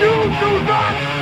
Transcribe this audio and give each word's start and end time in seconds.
You 0.00 0.30
do 0.38 0.62
not 0.62 1.17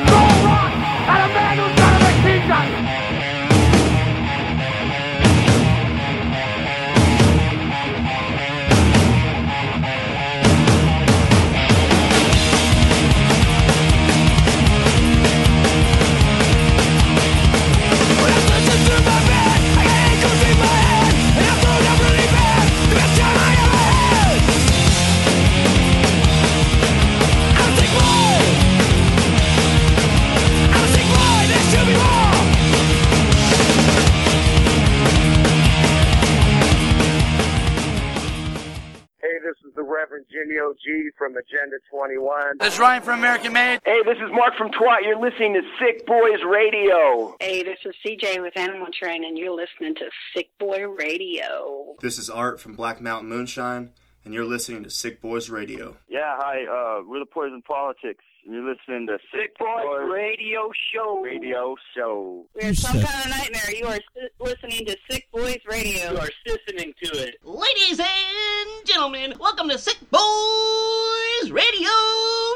From 41.18 41.32
Agenda 41.36 41.78
21. 41.90 42.58
This 42.60 42.74
is 42.74 42.78
Ryan 42.78 43.02
from 43.02 43.18
American 43.18 43.52
Made. 43.52 43.80
Hey, 43.84 44.02
this 44.04 44.18
is 44.18 44.30
Mark 44.30 44.54
from 44.56 44.68
Twat. 44.68 45.02
You're 45.02 45.20
listening 45.20 45.54
to 45.54 45.62
Sick 45.80 46.06
Boys 46.06 46.38
Radio. 46.48 47.34
Hey, 47.40 47.64
this 47.64 47.78
is 47.84 47.92
CJ 48.06 48.40
with 48.40 48.56
Animal 48.56 48.86
Train, 48.96 49.24
and 49.24 49.36
you're 49.36 49.50
listening 49.50 49.96
to 49.96 50.04
Sick 50.32 50.48
Boy 50.60 50.86
Radio. 50.86 51.96
This 52.00 52.18
is 52.18 52.30
Art 52.30 52.60
from 52.60 52.74
Black 52.74 53.00
Mountain 53.00 53.28
Moonshine, 53.28 53.90
and 54.24 54.32
you're 54.32 54.44
listening 54.44 54.84
to 54.84 54.90
Sick 54.90 55.20
Boys 55.20 55.50
Radio. 55.50 55.96
Yeah, 56.08 56.36
hi. 56.38 56.62
Uh, 56.66 57.02
we're 57.04 57.18
the 57.18 57.26
Poison 57.26 57.62
Politics. 57.66 58.22
You're 58.48 58.62
listening 58.62 59.08
to 59.08 59.18
Sick 59.34 59.58
Boy 59.58 60.04
Radio 60.04 60.70
Show. 60.94 61.20
Radio 61.20 61.74
Show. 61.96 62.44
We're 62.54 62.74
some 62.74 62.92
kind 62.92 63.24
of 63.24 63.30
nightmare. 63.30 63.74
You 63.74 63.86
are 63.86 63.98
listening 64.38 64.86
to 64.86 64.96
Sick 65.10 65.26
Boys 65.32 65.58
Radio. 65.68 66.12
You 66.12 66.18
are 66.18 66.28
listening 66.46 66.94
to 67.02 67.10
it. 67.24 67.38
Ladies 67.42 67.98
and 67.98 68.86
gentlemen, 68.86 69.34
welcome 69.40 69.68
to 69.68 69.78
Sick 69.78 69.98
Boys 70.12 71.50
Radio 71.50 71.90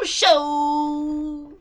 Show. 0.05 1.55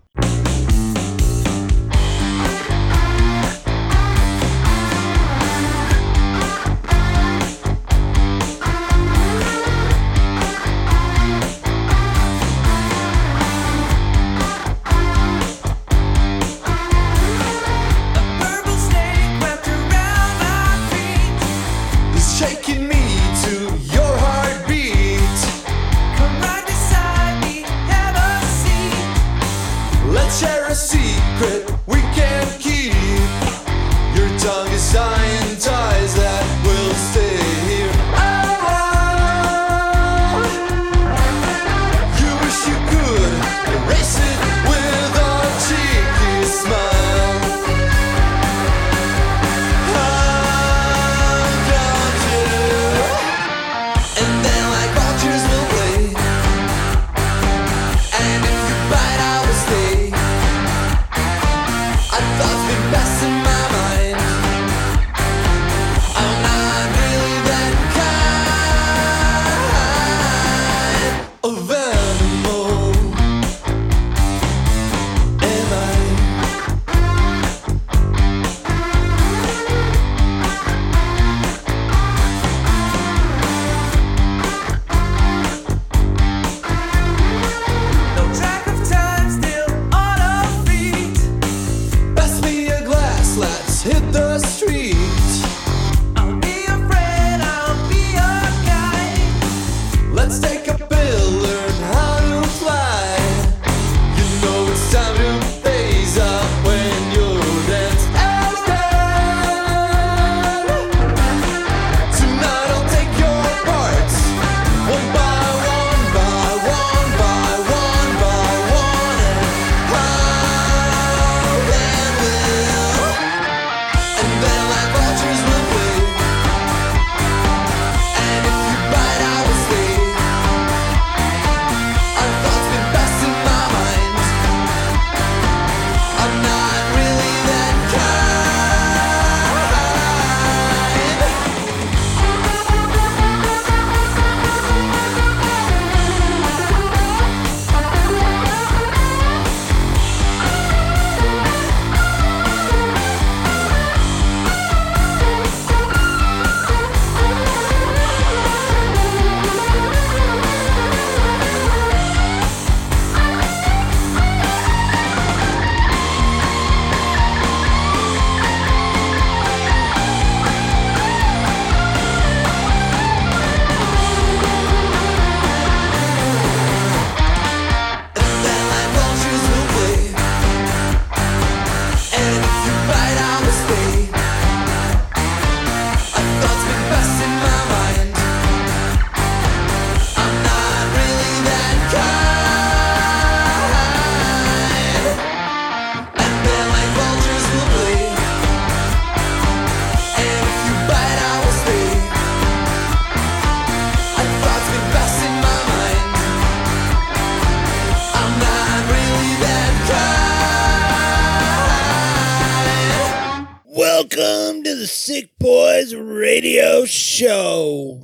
radio 216.40 216.86
show. 216.86 218.00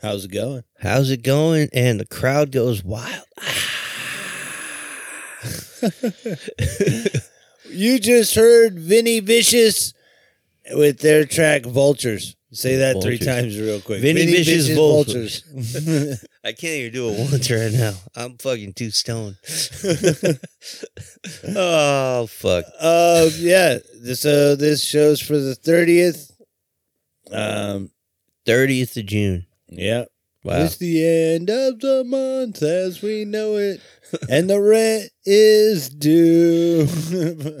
How's 0.00 0.24
it 0.24 0.32
going? 0.32 0.64
How's 0.80 1.10
it 1.10 1.22
going? 1.22 1.68
And 1.74 2.00
the 2.00 2.06
crowd 2.06 2.50
goes 2.50 2.82
wild. 2.82 3.26
you 7.68 7.98
just 7.98 8.34
heard 8.34 8.78
Vinny 8.78 9.20
Vicious 9.20 9.92
with 10.70 11.00
their 11.00 11.26
track 11.26 11.66
Vultures. 11.66 12.36
Say 12.52 12.76
that 12.76 12.94
vultures. 12.94 13.18
three 13.18 13.26
times 13.26 13.58
real 13.58 13.82
quick. 13.82 14.00
Vinny, 14.00 14.20
Vinny 14.20 14.32
Vicious, 14.38 14.68
Vicious 14.68 14.76
Vultures. 14.76 15.42
vultures. 15.42 16.24
I 16.44 16.52
can't 16.52 16.72
even 16.74 16.92
do 16.94 17.10
it 17.10 17.18
once 17.18 17.50
right 17.50 17.70
now. 17.72 17.92
I'm 18.16 18.38
fucking 18.38 18.72
too 18.72 18.90
stoned. 18.90 19.36
oh 21.54 22.26
fuck. 22.28 22.64
Uh, 22.80 23.28
yeah. 23.36 23.76
So 24.14 24.56
this 24.56 24.82
show's 24.82 25.20
for 25.20 25.36
the 25.38 25.54
thirtieth. 25.54 26.31
Um, 27.32 27.90
30th 28.46 28.96
of 28.96 29.06
June. 29.06 29.46
yeah. 29.68 30.04
Wow. 30.44 30.62
It's 30.64 30.76
the 30.76 31.06
end 31.06 31.48
of 31.50 31.78
the 31.78 32.02
month 32.04 32.62
as 32.64 33.00
we 33.00 33.24
know 33.24 33.54
it, 33.58 33.80
and 34.28 34.50
the 34.50 34.60
rent 34.60 35.10
is 35.24 35.88
due. 35.88 36.88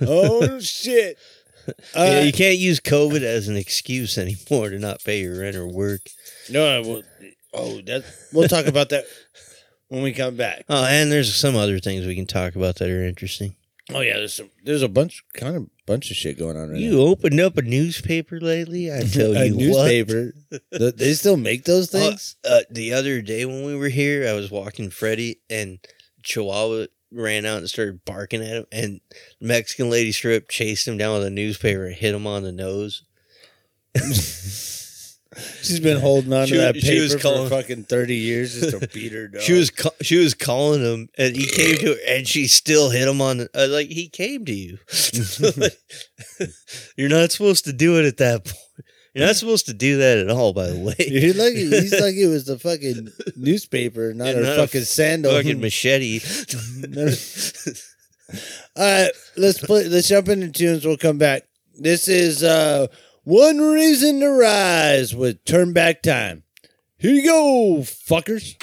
oh 0.00 0.58
shit! 0.58 1.16
yeah, 1.94 2.18
Uh, 2.18 2.20
you 2.24 2.32
can't 2.32 2.58
use 2.58 2.80
COVID 2.80 3.22
as 3.22 3.46
an 3.46 3.56
excuse 3.56 4.18
anymore 4.18 4.70
to 4.70 4.78
not 4.80 5.04
pay 5.04 5.20
your 5.20 5.38
rent 5.40 5.54
or 5.54 5.68
work. 5.68 6.00
no, 6.50 6.66
I 6.66 6.80
will. 6.80 7.02
Oh, 7.52 7.80
that 7.82 8.02
we'll 8.32 8.48
talk 8.48 8.66
about 8.66 8.88
that 8.88 9.04
when 9.86 10.02
we 10.02 10.12
come 10.12 10.34
back. 10.34 10.64
Oh, 10.68 10.84
and 10.84 11.12
there's 11.12 11.32
some 11.32 11.54
other 11.54 11.78
things 11.78 12.04
we 12.06 12.16
can 12.16 12.26
talk 12.26 12.56
about 12.56 12.74
that 12.76 12.90
are 12.90 13.04
interesting. 13.06 13.54
Oh 13.92 14.00
yeah, 14.00 14.14
there's 14.14 14.34
some, 14.34 14.50
there's 14.62 14.82
a 14.82 14.88
bunch, 14.88 15.22
kind 15.34 15.56
of 15.56 15.66
bunch 15.86 16.10
of 16.10 16.16
shit 16.16 16.38
going 16.38 16.56
on 16.56 16.70
right 16.70 16.80
now. 16.80 16.86
You 16.86 17.00
opened 17.02 17.38
up 17.38 17.58
a 17.58 17.62
newspaper 17.62 18.40
lately? 18.40 18.90
I 18.92 19.02
tell. 19.12 19.34
You 19.34 19.54
newspaper. 19.54 20.32
Th- 20.72 20.94
they 20.94 21.12
still 21.12 21.36
make 21.36 21.64
those 21.64 21.90
things. 21.90 22.36
Uh, 22.44 22.48
uh, 22.48 22.60
the 22.70 22.94
other 22.94 23.20
day 23.20 23.44
when 23.44 23.64
we 23.64 23.76
were 23.76 23.88
here, 23.88 24.26
I 24.26 24.32
was 24.32 24.50
walking 24.50 24.88
Freddie 24.88 25.40
and 25.50 25.78
Chihuahua 26.22 26.86
ran 27.12 27.44
out 27.44 27.58
and 27.58 27.68
started 27.68 28.04
barking 28.06 28.40
at 28.40 28.48
him, 28.48 28.66
and 28.72 29.00
Mexican 29.40 29.90
lady 29.90 30.12
strip 30.12 30.48
chased 30.48 30.88
him 30.88 30.96
down 30.96 31.18
with 31.18 31.26
a 31.26 31.30
newspaper 31.30 31.84
and 31.84 31.94
hit 31.94 32.14
him 32.14 32.26
on 32.26 32.42
the 32.42 32.52
nose. 32.52 33.02
She's 35.62 35.80
been 35.80 36.00
holding 36.00 36.32
on 36.32 36.46
She 36.46 36.54
to 36.54 36.60
that 36.60 36.76
she 36.76 36.82
paper 36.82 37.02
was 37.02 37.14
for 37.14 37.48
fucking 37.48 37.84
thirty 37.84 38.16
years 38.16 38.60
just 38.60 38.78
to 38.78 38.88
beat 38.88 39.12
her 39.12 39.28
dog. 39.28 39.40
She 39.42 39.52
was 39.52 39.70
ca- 39.70 39.90
she 40.02 40.16
was 40.16 40.34
calling 40.34 40.82
him, 40.82 41.08
and 41.18 41.36
he 41.36 41.46
came 41.46 41.76
to 41.78 41.86
her, 41.94 41.96
and 42.08 42.26
she 42.26 42.46
still 42.46 42.90
hit 42.90 43.08
him 43.08 43.20
on 43.20 43.48
uh, 43.54 43.66
like 43.68 43.88
he 43.88 44.08
came 44.08 44.44
to 44.44 44.52
you. 44.52 44.78
You're 46.96 47.08
not 47.08 47.32
supposed 47.32 47.64
to 47.64 47.72
do 47.72 47.98
it 47.98 48.06
at 48.06 48.16
that 48.18 48.44
point. 48.44 48.56
You're 49.14 49.26
not 49.26 49.36
supposed 49.36 49.66
to 49.66 49.74
do 49.74 49.98
that 49.98 50.18
at 50.18 50.30
all. 50.30 50.52
By 50.52 50.66
the 50.68 50.78
way, 50.78 50.94
You're 50.98 51.34
like 51.34 51.54
he's 51.54 51.92
like 51.92 52.14
it 52.16 52.26
was 52.26 52.46
the 52.46 52.58
fucking 52.58 53.10
newspaper, 53.36 54.12
not 54.12 54.34
her 54.34 54.42
not 54.42 54.52
a 54.52 54.56
fucking 54.56 54.82
sandal. 54.82 55.32
fucking 55.32 55.60
machete. 55.60 56.20
All 58.76 58.82
right, 58.84 59.10
let's 59.36 59.60
play. 59.60 59.88
Let's 59.88 60.08
jump 60.08 60.28
into 60.28 60.50
tunes. 60.50 60.84
We'll 60.84 60.96
come 60.96 61.18
back. 61.18 61.44
This 61.78 62.08
is 62.08 62.42
uh 62.42 62.88
one 63.24 63.58
reason 63.58 64.20
to 64.20 64.28
rise 64.28 65.14
with 65.14 65.44
Turn 65.44 65.72
Back 65.72 66.02
Time. 66.02 66.44
Here 66.98 67.14
you 67.14 67.24
go, 67.24 67.80
fuckers. 67.80 68.56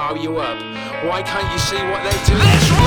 rile 0.00 0.16
you 0.16 0.38
up. 0.38 0.58
Why 1.04 1.22
can't 1.22 1.52
you 1.52 1.58
see 1.58 1.76
what 1.90 2.02
they're 2.02 2.26
doing? 2.26 2.79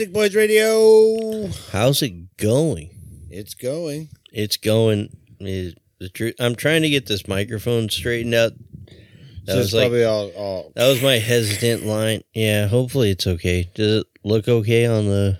Sick 0.00 0.14
Boys 0.14 0.34
Radio. 0.34 1.46
How's 1.72 2.00
it 2.00 2.34
going? 2.38 2.88
It's 3.28 3.52
going. 3.52 4.08
It's 4.32 4.56
going. 4.56 5.14
Is 5.40 5.74
the 5.98 6.08
truth? 6.08 6.36
I'm 6.40 6.54
trying 6.54 6.80
to 6.80 6.88
get 6.88 7.04
this 7.04 7.28
microphone 7.28 7.90
straightened 7.90 8.34
out. 8.34 8.52
That 9.44 9.52
So 9.52 9.58
was 9.58 9.74
like 9.74 9.82
probably 9.82 10.04
all, 10.04 10.28
all. 10.30 10.72
that 10.74 10.88
was 10.88 11.02
my 11.02 11.18
hesitant 11.18 11.84
line. 11.84 12.22
Yeah, 12.32 12.66
hopefully 12.66 13.10
it's 13.10 13.26
okay. 13.26 13.70
Does 13.74 14.00
it 14.00 14.06
look 14.24 14.48
okay 14.48 14.86
on 14.86 15.04
the? 15.04 15.38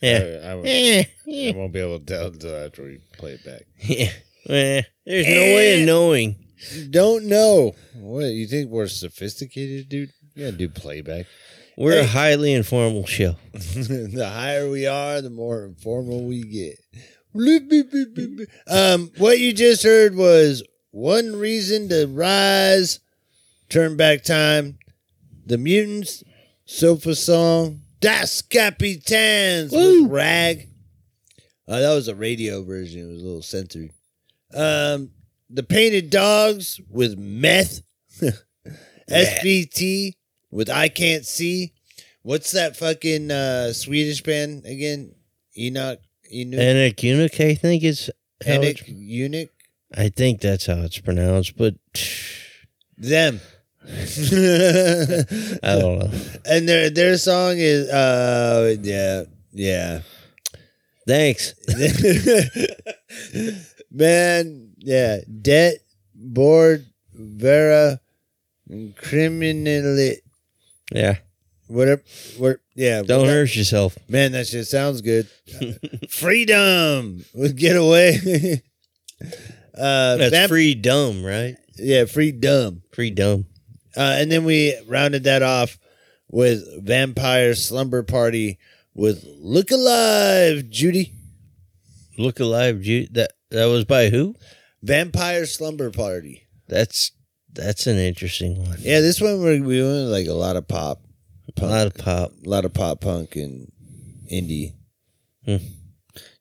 Yeah. 0.00 0.40
I, 0.42 0.46
I, 0.48 0.54
won't- 0.54 0.66
Eh, 0.66 1.04
I 1.28 1.52
won't 1.54 1.72
be 1.74 1.80
able 1.80 1.98
to 1.98 2.06
tell 2.06 2.28
until 2.28 2.56
after 2.56 2.82
we 2.84 3.00
play 3.18 3.32
it 3.32 3.44
back. 3.44 3.64
Yeah. 3.78 4.10
Eh, 4.48 4.82
there's 5.04 5.26
no 5.26 5.34
way 5.54 5.80
of 5.82 5.86
knowing. 5.86 6.36
Don't 6.88 7.26
know. 7.26 7.74
What 7.94 8.24
you 8.24 8.46
think 8.46 8.70
we're 8.70 8.86
sophisticated, 8.88 9.90
dude? 9.90 10.12
Yeah, 10.34 10.50
do 10.50 10.70
playback. 10.70 11.26
We're 11.76 12.00
a 12.00 12.06
highly 12.06 12.52
informal 12.52 13.06
show. 13.06 13.36
the 13.52 14.30
higher 14.32 14.70
we 14.70 14.86
are, 14.86 15.20
the 15.20 15.30
more 15.30 15.64
informal 15.64 16.24
we 16.24 16.42
get. 16.42 16.78
Um, 18.68 19.10
what 19.18 19.40
you 19.40 19.52
just 19.52 19.82
heard 19.82 20.14
was 20.14 20.62
one 20.92 21.34
reason 21.34 21.88
to 21.88 22.06
rise. 22.06 23.00
Turn 23.68 23.96
back 23.96 24.22
time. 24.22 24.78
The 25.46 25.58
mutants. 25.58 26.22
Sofa 26.64 27.14
song. 27.14 27.80
Das 28.00 28.42
Capitans 28.42 29.72
with 29.72 30.10
rag. 30.10 30.68
Uh, 31.66 31.80
that 31.80 31.94
was 31.94 32.08
a 32.08 32.14
radio 32.14 32.62
version. 32.62 33.08
It 33.08 33.12
was 33.12 33.22
a 33.22 33.26
little 33.26 33.42
censored. 33.42 33.90
Um, 34.54 35.10
the 35.50 35.62
painted 35.62 36.10
dogs 36.10 36.80
with 36.88 37.18
meth. 37.18 37.80
SBT 39.10 40.14
with 40.54 40.70
I 40.70 40.88
can't 40.88 41.26
see. 41.26 41.72
What's 42.22 42.52
that 42.52 42.76
fucking 42.76 43.30
uh, 43.30 43.74
Swedish 43.74 44.22
band 44.22 44.64
again? 44.64 45.14
Enoch. 45.58 45.98
Enoch. 46.32 46.60
Enoch 46.60 47.04
a 47.04 47.06
eunuch, 47.06 47.40
I 47.40 47.54
think 47.54 47.82
it's 47.82 48.08
Enoch. 48.46 48.80
Eunuch. 48.86 49.50
I 49.94 50.08
think 50.08 50.40
that's 50.40 50.66
how 50.66 50.80
it's 50.82 51.00
pronounced, 51.00 51.58
but 51.58 51.74
Them. 52.96 53.40
I 53.84 55.76
don't 55.78 55.98
know. 55.98 56.10
And 56.46 56.66
their 56.66 56.88
their 56.88 57.18
song 57.18 57.56
is 57.58 57.90
uh 57.90 58.76
yeah 58.80 59.24
yeah 59.52 60.00
Thanks. 61.06 61.52
man 63.90 64.72
yeah 64.78 65.18
debt 65.42 65.80
board 66.14 66.86
vera 67.12 68.00
criminally 68.96 70.22
Yeah. 70.94 71.16
whatever 71.66 72.02
what 72.38 72.58
yeah 72.74 73.02
Don't 73.02 73.22
what- 73.22 73.28
hurt 73.30 73.54
yourself. 73.56 73.98
man 74.08 74.32
that 74.32 74.46
shit 74.46 74.66
sounds 74.66 75.00
good 75.02 75.28
freedom 76.08 77.24
with 77.34 77.56
get 77.64 77.76
away 77.76 78.62
uh 79.76 80.16
That's 80.16 80.30
vamp- 80.30 80.48
free 80.50 80.74
dumb, 80.74 81.24
right? 81.24 81.56
yeah 81.76 82.04
freedom 82.04 82.82
Free 82.92 83.10
dumb. 83.10 83.46
Uh, 83.96 84.16
and 84.18 84.30
then 84.30 84.44
we 84.44 84.76
rounded 84.88 85.24
that 85.24 85.42
off 85.42 85.78
with 86.28 86.62
Vampire 86.84 87.54
Slumber 87.54 88.02
Party 88.02 88.58
with 88.94 89.24
Look 89.38 89.70
Alive, 89.70 90.68
Judy. 90.68 91.12
Look 92.18 92.38
alive, 92.40 92.80
Jude. 92.82 93.14
That 93.14 93.32
that 93.50 93.66
was 93.66 93.84
by 93.84 94.08
who? 94.10 94.34
Vampire 94.82 95.46
Slumber 95.46 95.90
Party. 95.90 96.42
That's 96.68 97.10
that's 97.54 97.86
an 97.86 97.96
interesting 97.98 98.58
one. 98.64 98.78
Yeah, 98.80 99.00
this 99.00 99.20
one 99.20 99.42
we 99.42 99.60
we 99.60 99.82
went 99.82 100.08
like 100.08 100.26
a 100.26 100.32
lot 100.34 100.56
of 100.56 100.66
pop, 100.68 101.00
A 101.60 101.66
lot 101.66 101.86
of 101.86 101.94
pop. 101.94 102.32
a 102.44 102.48
lot 102.48 102.64
of 102.64 102.72
pop 102.74 103.00
punk 103.00 103.36
and 103.36 103.70
indie. 104.30 104.74
Hmm. 105.44 105.56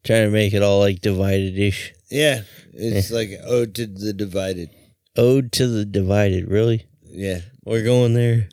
Trying 0.04 0.26
to 0.28 0.32
make 0.32 0.54
it 0.54 0.62
all 0.64 0.80
like 0.80 1.02
divided 1.02 1.58
ish. 1.58 1.94
Yeah, 2.12 2.42
it's 2.74 3.12
like 3.12 3.30
Ode 3.46 3.74
to 3.76 3.88
the 3.88 4.14
Divided. 4.14 4.70
Ode 5.16 5.52
to 5.54 5.68
the 5.68 5.86
divided, 5.86 6.48
really? 6.48 6.88
Yeah, 7.04 7.40
We're 7.64 7.84
going 7.84 8.14
there. 8.16 8.50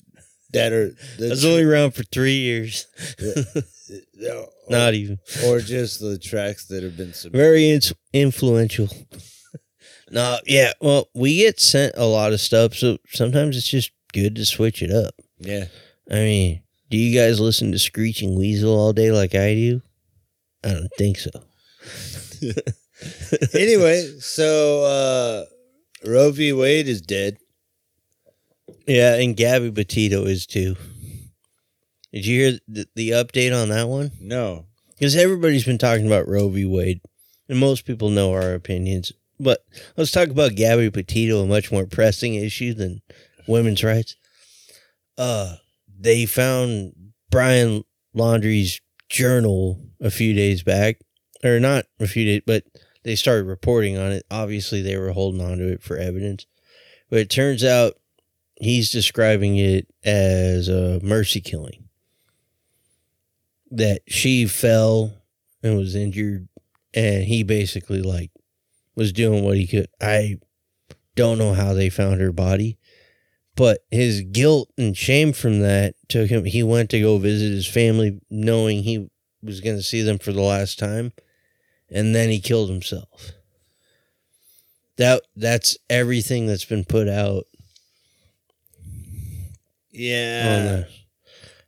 that 0.52 0.72
are 0.72 0.90
That's 1.18 1.44
only 1.44 1.62
around 1.62 1.92
for 1.92 2.02
three 2.04 2.36
years. 2.38 2.86
or, 3.18 4.46
Not 4.68 4.94
even. 4.94 5.18
or 5.46 5.60
just 5.60 6.00
the 6.00 6.18
tracks 6.18 6.66
that 6.66 6.82
have 6.82 6.96
been 6.96 7.12
sub- 7.14 7.32
Very 7.32 7.70
ins- 7.70 7.94
influential. 8.12 8.88
No, 10.10 10.38
yeah. 10.46 10.72
Well, 10.80 11.08
we 11.14 11.38
get 11.38 11.60
sent 11.60 11.94
a 11.96 12.04
lot 12.04 12.32
of 12.32 12.40
stuff, 12.40 12.74
so 12.74 12.98
sometimes 13.08 13.56
it's 13.56 13.68
just 13.68 13.92
good 14.12 14.36
to 14.36 14.44
switch 14.44 14.82
it 14.82 14.90
up. 14.90 15.14
yeah. 15.38 15.66
I 16.10 16.14
mean, 16.14 16.62
do 16.90 16.96
you 16.96 17.16
guys 17.16 17.38
listen 17.38 17.70
to 17.70 17.78
Screeching 17.78 18.36
Weasel 18.36 18.76
all 18.76 18.92
day 18.92 19.12
like 19.12 19.34
I 19.36 19.54
do? 19.54 19.82
I 20.64 20.70
don't 20.70 20.90
think 20.98 21.18
so. 21.18 21.30
anyway, 23.54 24.06
so 24.18 24.82
uh 24.84 25.44
Roe 26.08 26.32
v. 26.32 26.52
Wade 26.52 26.88
is 26.88 27.00
dead. 27.00 27.36
Yeah, 28.86 29.14
and 29.16 29.36
Gabby 29.36 29.70
Petito 29.70 30.24
is 30.24 30.46
too. 30.46 30.76
Did 32.12 32.26
you 32.26 32.40
hear 32.40 32.58
the, 32.66 32.86
the 32.96 33.10
update 33.10 33.54
on 33.56 33.68
that 33.68 33.86
one? 33.88 34.10
No. 34.20 34.66
Because 34.98 35.14
everybody's 35.14 35.64
been 35.64 35.78
talking 35.78 36.06
about 36.06 36.26
Roe 36.26 36.48
v. 36.48 36.64
Wade, 36.64 37.00
and 37.48 37.58
most 37.58 37.84
people 37.84 38.10
know 38.10 38.32
our 38.32 38.52
opinions. 38.54 39.12
But 39.40 39.64
let's 39.96 40.10
talk 40.10 40.28
about 40.28 40.54
Gabby 40.54 40.90
Petito, 40.90 41.42
a 41.42 41.46
much 41.46 41.72
more 41.72 41.86
pressing 41.86 42.34
issue 42.34 42.74
than 42.74 43.00
women's 43.46 43.82
rights. 43.82 44.16
Uh, 45.16 45.56
they 45.98 46.26
found 46.26 46.92
Brian 47.30 47.84
Laundrie's 48.14 48.80
journal 49.08 49.80
a 50.00 50.10
few 50.10 50.34
days 50.34 50.62
back, 50.62 50.98
or 51.42 51.58
not 51.58 51.86
a 51.98 52.06
few 52.06 52.24
days, 52.26 52.42
but 52.46 52.64
they 53.02 53.16
started 53.16 53.46
reporting 53.46 53.96
on 53.96 54.12
it. 54.12 54.26
Obviously, 54.30 54.82
they 54.82 54.96
were 54.96 55.12
holding 55.12 55.40
on 55.40 55.58
to 55.58 55.72
it 55.72 55.82
for 55.82 55.96
evidence, 55.96 56.46
but 57.08 57.18
it 57.20 57.30
turns 57.30 57.64
out 57.64 57.94
he's 58.56 58.92
describing 58.92 59.56
it 59.56 59.88
as 60.04 60.68
a 60.68 61.00
mercy 61.02 61.40
killing 61.40 61.88
that 63.70 64.02
she 64.06 64.46
fell 64.46 65.12
and 65.62 65.78
was 65.78 65.94
injured 65.94 66.48
and 66.92 67.24
he 67.24 67.42
basically 67.42 68.02
like 68.02 68.30
was 68.96 69.12
doing 69.12 69.44
what 69.44 69.56
he 69.56 69.66
could 69.66 69.86
i 70.00 70.36
don't 71.14 71.38
know 71.38 71.54
how 71.54 71.72
they 71.72 71.88
found 71.88 72.20
her 72.20 72.32
body 72.32 72.78
but 73.56 73.80
his 73.90 74.22
guilt 74.22 74.70
and 74.78 74.96
shame 74.96 75.32
from 75.32 75.60
that 75.60 75.94
took 76.08 76.28
him 76.28 76.44
he 76.44 76.62
went 76.62 76.88
to 76.90 77.00
go 77.00 77.18
visit 77.18 77.50
his 77.50 77.66
family 77.66 78.20
knowing 78.30 78.82
he 78.82 79.08
was 79.42 79.60
going 79.60 79.76
to 79.76 79.82
see 79.82 80.02
them 80.02 80.18
for 80.18 80.32
the 80.32 80.40
last 80.42 80.78
time 80.78 81.12
and 81.90 82.14
then 82.14 82.28
he 82.30 82.40
killed 82.40 82.70
himself 82.70 83.32
that 84.96 85.22
that's 85.34 85.76
everything 85.88 86.46
that's 86.46 86.64
been 86.64 86.84
put 86.84 87.08
out 87.08 87.44
Yeah. 89.90 90.84
Oh, 90.86 90.90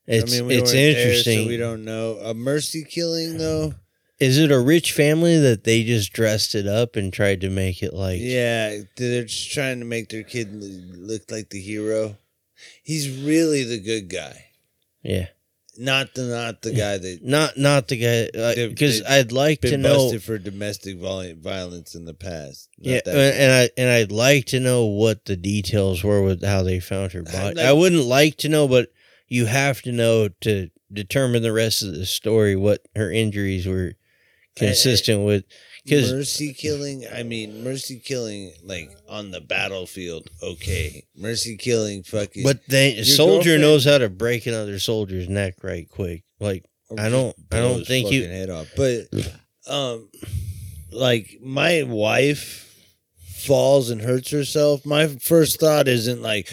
it's 0.06 0.32
I 0.32 0.36
mean, 0.36 0.46
we 0.46 0.54
it's 0.54 0.62
weren't 0.62 0.72
there, 0.72 0.90
interesting 0.90 1.42
so 1.44 1.48
we 1.48 1.56
don't 1.56 1.84
know. 1.84 2.16
A 2.22 2.34
mercy 2.34 2.84
killing, 2.84 3.38
though. 3.38 3.74
Is 4.22 4.38
it 4.38 4.52
a 4.52 4.60
rich 4.60 4.92
family 4.92 5.36
that 5.38 5.64
they 5.64 5.82
just 5.82 6.12
dressed 6.12 6.54
it 6.54 6.66
up 6.68 6.94
and 6.94 7.12
tried 7.12 7.40
to 7.40 7.50
make 7.50 7.82
it 7.82 7.92
like? 7.92 8.20
Yeah, 8.20 8.78
they're 8.96 9.24
just 9.24 9.52
trying 9.52 9.80
to 9.80 9.84
make 9.84 10.10
their 10.10 10.22
kid 10.22 10.48
look 10.52 11.22
like 11.30 11.50
the 11.50 11.60
hero. 11.60 12.16
He's 12.84 13.10
really 13.10 13.64
the 13.64 13.80
good 13.80 14.08
guy, 14.08 14.44
yeah. 15.02 15.26
not 15.76 16.14
the 16.14 16.22
not 16.22 16.62
the 16.62 16.72
guy 16.72 16.98
that 16.98 17.18
Not 17.24 17.56
not 17.58 17.88
the 17.88 17.96
guy 17.96 18.38
uh, 18.38 18.68
because 18.68 19.02
they've 19.02 19.10
I'd 19.10 19.32
like 19.32 19.60
to 19.62 19.76
know. 19.76 19.96
busted 19.96 20.22
for 20.22 20.38
domestic 20.38 20.98
viol- 20.98 21.34
violence 21.40 21.96
in 21.96 22.04
the 22.04 22.14
past. 22.14 22.68
Not 22.78 23.02
Yeah, 23.06 23.12
and 23.12 23.52
I 23.52 23.70
and 23.76 23.90
I'd 23.90 24.12
like 24.12 24.46
to 24.46 24.60
know 24.60 24.84
what 24.84 25.24
the 25.24 25.36
details 25.36 26.04
were 26.04 26.22
with 26.22 26.44
how 26.44 26.62
they 26.62 26.78
found 26.78 27.10
her 27.12 27.22
body. 27.24 27.56
like- 27.56 27.58
I 27.58 27.72
wouldn't 27.72 28.04
like 28.04 28.36
to 28.38 28.48
know, 28.48 28.68
but 28.68 28.92
you 29.26 29.46
have 29.46 29.82
to 29.82 29.90
know 29.90 30.28
to 30.42 30.70
determine 30.92 31.42
the 31.42 31.52
rest 31.52 31.82
of 31.82 31.92
the 31.94 32.06
story 32.06 32.54
what 32.54 32.86
her 32.94 33.10
injuries 33.10 33.66
were 33.66 33.94
consistent 34.56 35.24
with. 35.24 35.44
Because 35.84 36.12
mercy 36.12 36.52
killing. 36.52 37.04
I 37.12 37.24
mean, 37.24 37.64
mercy 37.64 37.98
killing 37.98 38.52
like 38.62 38.90
on 39.08 39.32
the 39.32 39.40
battlefield. 39.40 40.28
Okay, 40.40 41.04
mercy 41.16 41.56
killing. 41.56 42.04
Fucking. 42.04 42.44
but 42.44 42.64
the 42.68 43.02
soldier 43.02 43.58
knows 43.58 43.84
how 43.84 43.98
to 43.98 44.08
break 44.08 44.46
another 44.46 44.78
soldier's 44.78 45.28
neck 45.28 45.54
right 45.62 45.88
quick. 45.88 46.22
Like 46.38 46.64
I 46.98 47.08
don't 47.08 47.34
I 47.50 47.56
don't 47.56 47.84
think 47.84 48.12
you 48.12 48.26
head 48.28 48.50
off. 48.50 48.68
But 48.76 49.08
um, 49.66 50.08
like 50.92 51.38
my 51.42 51.82
wife 51.82 52.68
falls 53.42 53.90
and 53.90 54.02
hurts 54.02 54.30
herself. 54.30 54.86
My 54.86 55.08
first 55.08 55.58
thought 55.58 55.88
isn't 55.88 56.22
like, 56.22 56.48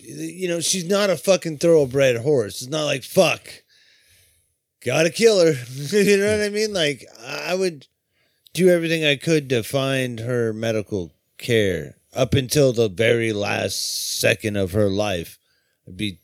you 0.00 0.48
know, 0.48 0.60
she's 0.60 0.88
not 0.88 1.10
a 1.10 1.16
fucking 1.16 1.58
thoroughbred 1.58 2.16
horse. 2.16 2.62
It's 2.62 2.70
not 2.70 2.84
like 2.84 3.04
fuck, 3.04 3.48
gotta 4.84 5.10
kill 5.10 5.38
her. 5.44 5.52
you 5.92 6.16
know 6.16 6.36
what 6.38 6.44
I 6.44 6.48
mean? 6.50 6.72
Like 6.72 7.04
I 7.24 7.54
would 7.54 7.86
do 8.52 8.68
everything 8.68 9.04
I 9.04 9.16
could 9.16 9.48
to 9.50 9.62
find 9.62 10.20
her 10.20 10.52
medical 10.52 11.12
care 11.38 11.96
up 12.14 12.34
until 12.34 12.72
the 12.72 12.88
very 12.88 13.32
last 13.32 14.18
second 14.20 14.56
of 14.56 14.72
her 14.72 14.88
life. 14.88 15.38
I'd 15.86 15.96
be 15.96 16.18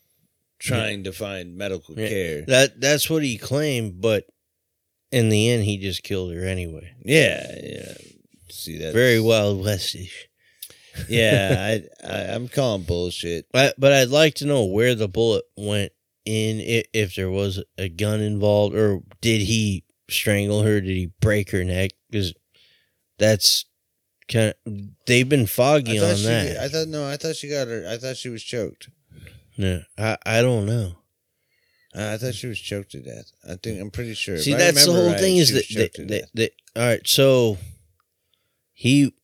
trying 0.59 1.05
to 1.05 1.13
find 1.13 1.57
medical 1.57 1.99
Yeah. 1.99 2.09
care. 2.09 2.43
That 2.43 2.81
that's 2.81 3.09
what 3.09 3.23
he 3.23 3.39
claimed, 3.39 4.01
but 4.01 4.27
in 5.13 5.29
the 5.29 5.49
end, 5.51 5.65
he 5.65 5.79
just 5.79 6.03
killed 6.03 6.33
her 6.35 6.45
anyway. 6.45 6.93
Yeah, 7.05 7.47
yeah. 7.63 7.95
See 8.51 8.79
that? 8.79 8.93
Very 8.93 9.21
Wild 9.21 9.65
Westish. 9.65 10.13
Yeah, 11.09 11.81
I, 12.03 12.07
I 12.09 12.35
I'm 12.35 12.49
calling 12.49 12.83
bullshit. 12.83 13.47
But 13.53 13.75
but 13.79 13.93
I'd 13.93 14.09
like 14.09 14.35
to 14.37 14.47
know 14.47 14.65
where 14.65 14.95
the 14.95 15.09
bullet 15.09 15.45
went 15.57 15.93
in. 16.27 16.59
i- 16.61 16.85
If 16.93 17.15
there 17.15 17.31
was 17.31 17.63
a 17.79 17.89
gun 17.89 18.21
involved, 18.21 18.75
or 18.75 19.01
did 19.21 19.41
he 19.43 19.85
strangle 20.11 20.63
her? 20.63 20.81
Did 20.81 20.97
he 20.97 21.11
break 21.21 21.51
her 21.53 21.65
neck? 21.65 21.93
Because 22.11 22.35
that's 23.19 23.65
kind 24.29 24.55
of 24.67 24.73
they've 25.07 25.29
been 25.29 25.47
foggy 25.47 25.99
I 25.99 26.01
thought 26.01 26.11
on 26.11 26.17
she, 26.17 26.23
that. 26.25 26.57
I 26.59 26.69
thought 26.69 26.89
no, 26.89 27.09
I 27.09 27.17
thought 27.17 27.37
she 27.37 27.49
got 27.49 27.69
her. 27.69 27.87
I 27.89 27.97
thought 27.97 28.17
she 28.17 28.29
was 28.29 28.43
choked. 28.43 28.89
no, 29.57 29.83
I 29.97 30.19
I 30.27 30.43
don't 30.43 30.67
know. 30.67 30.97
Uh, 31.95 32.11
I 32.13 32.19
thought 32.19 32.35
she 32.35 32.47
was 32.47 32.59
choked 32.61 32.91
to 32.91 33.01
death. 33.01 33.31
I 33.49 33.55
think 33.55 33.81
I'm 33.81 33.91
pretty 33.91 34.13
sure. 34.15 34.37
See, 34.39 34.53
I 34.55 34.59
that's 34.59 34.85
the 34.85 34.93
whole 34.93 35.11
right, 35.13 35.19
thing 35.21 35.39
is 35.39 35.53
that, 35.53 35.67
that, 35.77 36.09
that, 36.09 36.29
that- 36.35 36.53
all 36.77 36.83
right. 36.87 37.01
So 37.09 37.57
he 38.75 39.15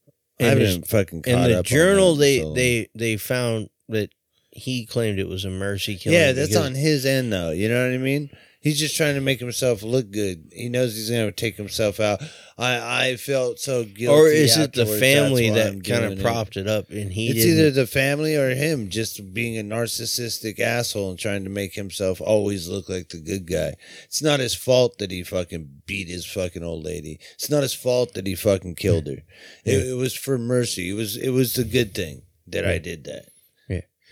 I 0.40 0.44
in 0.44 0.48
haven't 0.48 0.64
his- 0.66 0.74
been 0.78 0.84
fucking 0.84 1.22
in 1.26 1.42
the 1.52 1.62
journal 1.62 2.14
that 2.14 2.20
they 2.22 2.38
so 2.40 2.52
they 2.54 2.88
they 2.94 3.16
found 3.18 3.68
that 3.90 4.10
he 4.52 4.86
claimed 4.86 5.18
it 5.18 5.28
was 5.28 5.44
a 5.44 5.50
mercy 5.50 5.96
killing. 5.96 6.18
Yeah, 6.18 6.32
that's 6.32 6.50
because- 6.50 6.66
on 6.66 6.74
his 6.74 7.04
end 7.06 7.32
though. 7.32 7.50
You 7.50 7.68
know 7.68 7.84
what 7.86 7.94
I 7.94 7.98
mean? 7.98 8.30
He's 8.60 8.78
just 8.78 8.96
trying 8.96 9.16
to 9.16 9.20
make 9.20 9.40
himself 9.40 9.82
look 9.82 10.12
good. 10.12 10.52
He 10.52 10.68
knows 10.68 10.94
he's 10.94 11.10
gonna 11.10 11.32
take 11.32 11.56
himself 11.56 11.98
out. 11.98 12.22
I 12.56 13.08
I 13.08 13.16
felt 13.16 13.58
so 13.58 13.82
guilty. 13.82 14.06
Or 14.06 14.28
is 14.28 14.56
it 14.56 14.72
the 14.74 14.82
afterwards, 14.82 15.00
family 15.00 15.50
that's 15.50 15.70
why 15.74 15.80
that 15.80 15.84
kind 15.84 16.04
of 16.04 16.12
it. 16.12 16.22
propped 16.22 16.56
it 16.56 16.68
up 16.68 16.88
and 16.90 17.12
he 17.12 17.30
it's 17.30 17.40
didn't? 17.40 17.58
either 17.58 17.70
the 17.72 17.88
family 17.88 18.36
or 18.36 18.54
him 18.54 18.88
just 18.88 19.34
being 19.34 19.58
a 19.58 19.64
narcissistic 19.64 20.60
asshole 20.60 21.10
and 21.10 21.18
trying 21.18 21.42
to 21.42 21.50
make 21.50 21.74
himself 21.74 22.20
always 22.20 22.68
look 22.68 22.88
like 22.88 23.08
the 23.08 23.20
good 23.20 23.46
guy. 23.50 23.74
It's 24.04 24.22
not 24.22 24.38
his 24.38 24.54
fault 24.54 24.98
that 24.98 25.10
he 25.10 25.24
fucking 25.24 25.82
beat 25.86 26.06
his 26.06 26.24
fucking 26.24 26.62
old 26.62 26.84
lady. 26.84 27.18
It's 27.34 27.50
not 27.50 27.64
his 27.64 27.74
fault 27.74 28.14
that 28.14 28.28
he 28.28 28.36
fucking 28.36 28.76
killed 28.76 29.08
her. 29.08 29.24
It, 29.64 29.88
it 29.88 29.96
was 29.96 30.14
for 30.14 30.38
mercy. 30.38 30.90
It 30.90 30.94
was 30.94 31.16
it 31.16 31.30
was 31.30 31.54
the 31.54 31.64
good 31.64 31.96
thing 31.96 32.22
that 32.46 32.64
I 32.64 32.78
did 32.78 33.02
that. 33.04 33.24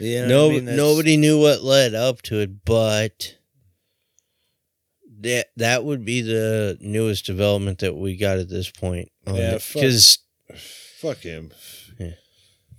Yeah. 0.00 0.22
You 0.22 0.26
know 0.28 0.48
no, 0.48 0.56
I 0.56 0.60
mean? 0.60 0.76
Nobody 0.76 1.16
knew 1.16 1.40
what 1.40 1.62
led 1.62 1.94
up 1.94 2.22
to 2.22 2.40
it, 2.40 2.64
but 2.64 3.36
that 5.20 5.48
that 5.56 5.84
would 5.84 6.04
be 6.04 6.22
the 6.22 6.78
newest 6.80 7.26
development 7.26 7.78
that 7.80 7.94
we 7.94 8.16
got 8.16 8.38
at 8.38 8.48
this 8.48 8.70
point. 8.70 9.10
Yeah, 9.26 9.58
fuck. 9.58 9.74
because 9.74 10.18
Fuck 11.00 11.18
him. 11.20 11.50
Yeah. 11.98 12.12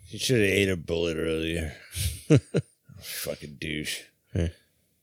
He 0.05 0.19
should 0.19 0.41
have 0.41 0.49
ate 0.49 0.69
a 0.69 0.77
bullet 0.77 1.17
earlier. 1.17 1.73
Fucking 3.01 3.57
douche. 3.59 4.01
Yeah. 4.35 4.49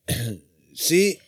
See, 0.75 1.19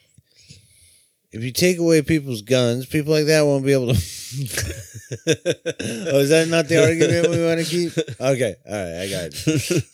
if 1.32 1.42
you 1.42 1.50
take 1.50 1.78
away 1.78 2.02
people's 2.02 2.42
guns, 2.42 2.86
people 2.86 3.12
like 3.12 3.26
that 3.26 3.42
won't 3.42 3.64
be 3.64 3.72
able 3.72 3.92
to. 3.92 4.00
oh, 5.26 6.20
is 6.20 6.28
that 6.30 6.46
not 6.48 6.68
the 6.68 6.80
argument 6.80 7.30
we 7.30 7.44
want 7.44 7.58
to 7.60 7.66
keep? 7.66 7.92
Okay, 8.20 8.54
all 8.64 8.72
right, 8.72 9.02
I 9.02 9.08
got 9.08 9.32
it. 9.32 9.84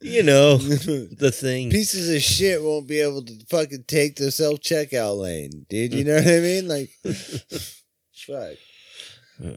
you 0.00 0.22
know 0.22 0.56
the 0.56 1.32
thing. 1.32 1.70
Pieces 1.70 2.14
of 2.14 2.22
shit 2.22 2.62
won't 2.62 2.86
be 2.86 3.00
able 3.00 3.24
to 3.24 3.34
fucking 3.48 3.84
take 3.88 4.16
the 4.16 4.30
self 4.30 4.60
checkout 4.60 5.18
lane, 5.18 5.66
dude. 5.68 5.94
You 5.94 6.04
know 6.04 6.14
what 6.14 6.26
I 6.26 6.38
mean? 6.38 6.68
Like, 6.68 6.90
fuck. 8.14 8.56
Uh, 9.44 9.56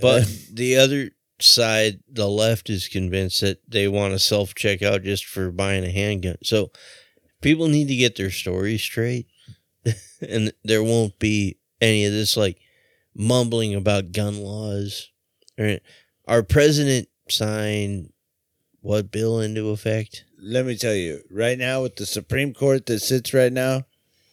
but 0.00 0.26
the 0.50 0.76
other 0.76 1.10
side, 1.40 2.00
the 2.10 2.28
left 2.28 2.70
is 2.70 2.88
convinced 2.88 3.42
that 3.42 3.58
they 3.68 3.88
want 3.88 4.14
to 4.14 4.18
self 4.18 4.54
check 4.54 4.82
out 4.82 5.02
just 5.02 5.26
for 5.26 5.50
buying 5.50 5.84
a 5.84 5.90
handgun. 5.90 6.38
So 6.42 6.70
people 7.42 7.68
need 7.68 7.88
to 7.88 7.96
get 7.96 8.16
their 8.16 8.30
story 8.30 8.78
straight, 8.78 9.26
and 10.26 10.52
there 10.64 10.82
won't 10.82 11.18
be 11.18 11.58
any 11.80 12.06
of 12.06 12.12
this 12.12 12.36
like 12.36 12.58
mumbling 13.14 13.74
about 13.74 14.12
gun 14.12 14.38
laws. 14.42 15.10
Our 16.26 16.42
president 16.42 17.08
signed 17.28 18.12
what 18.80 19.10
bill 19.10 19.40
into 19.40 19.70
effect? 19.70 20.24
Let 20.42 20.66
me 20.66 20.76
tell 20.76 20.94
you, 20.94 21.20
right 21.30 21.56
now 21.58 21.82
with 21.82 21.96
the 21.96 22.06
Supreme 22.06 22.52
Court 22.52 22.86
that 22.86 23.00
sits 23.00 23.32
right 23.32 23.52
now, 23.52 23.84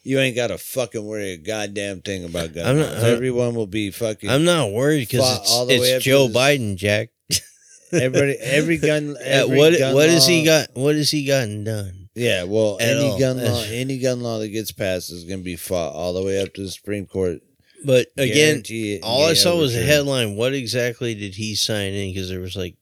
you 0.04 0.18
ain't 0.18 0.36
got 0.36 0.48
to 0.48 0.58
fucking 0.58 1.04
worry 1.06 1.30
a 1.32 1.36
goddamn 1.38 2.02
thing 2.02 2.24
about 2.24 2.52
guns. 2.54 2.66
I'm 2.66 2.78
not- 2.78 2.92
I'm- 2.96 3.14
Everyone 3.14 3.54
will 3.54 3.66
be 3.68 3.90
fucking. 3.90 4.28
I'm 4.28 4.44
not 4.44 4.72
worried 4.72 5.08
because 5.08 5.38
it's, 5.70 5.88
it's 5.88 6.04
Joe 6.04 6.28
Biden, 6.28 6.76
Jack. 6.76 7.10
Everybody, 7.92 8.36
every 8.40 8.78
gun. 8.78 9.16
Uh, 9.20 9.22
Every 9.22 9.56
what 9.58 9.78
gun 9.78 9.94
what 9.94 10.08
has 10.08 10.26
he 10.26 10.44
got? 10.44 10.68
What 10.74 10.96
has 10.96 11.10
he 11.10 11.24
gotten 11.26 11.62
done? 11.64 12.08
Yeah, 12.14 12.44
well, 12.44 12.78
any 12.80 13.10
all. 13.10 13.18
gun 13.18 13.42
law, 13.42 13.62
any 13.68 13.98
gun 13.98 14.20
law 14.22 14.38
that 14.38 14.48
gets 14.48 14.72
passed 14.72 15.10
is 15.12 15.24
going 15.24 15.40
to 15.40 15.44
be 15.44 15.56
fought 15.56 15.92
all 15.94 16.12
the 16.14 16.22
way 16.22 16.42
up 16.42 16.52
to 16.54 16.62
the 16.62 16.70
Supreme 16.70 17.06
Court. 17.06 17.38
But 17.84 18.08
again, 18.16 18.62
all 19.02 19.24
I 19.26 19.34
saw 19.34 19.56
was 19.56 19.74
a 19.76 19.82
headline. 19.82 20.36
What 20.36 20.54
exactly 20.54 21.14
did 21.14 21.34
he 21.34 21.54
sign 21.54 21.92
in? 21.94 22.12
Because 22.12 22.28
there 22.28 22.40
was 22.40 22.56
like, 22.56 22.76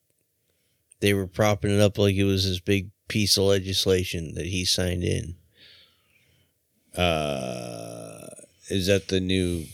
they 1.00 1.14
were 1.14 1.26
propping 1.26 1.70
it 1.74 1.80
up 1.80 1.96
like 1.98 2.14
it 2.16 2.24
was 2.24 2.44
this 2.48 2.60
big 2.60 2.90
piece 3.08 3.36
of 3.38 3.44
legislation 3.44 4.34
that 4.34 4.46
he 4.46 4.64
signed 4.64 5.02
in. 5.04 5.36
Uh, 6.96 8.26
is 8.68 8.86
that 8.86 9.08
the 9.08 9.20
new? 9.20 9.64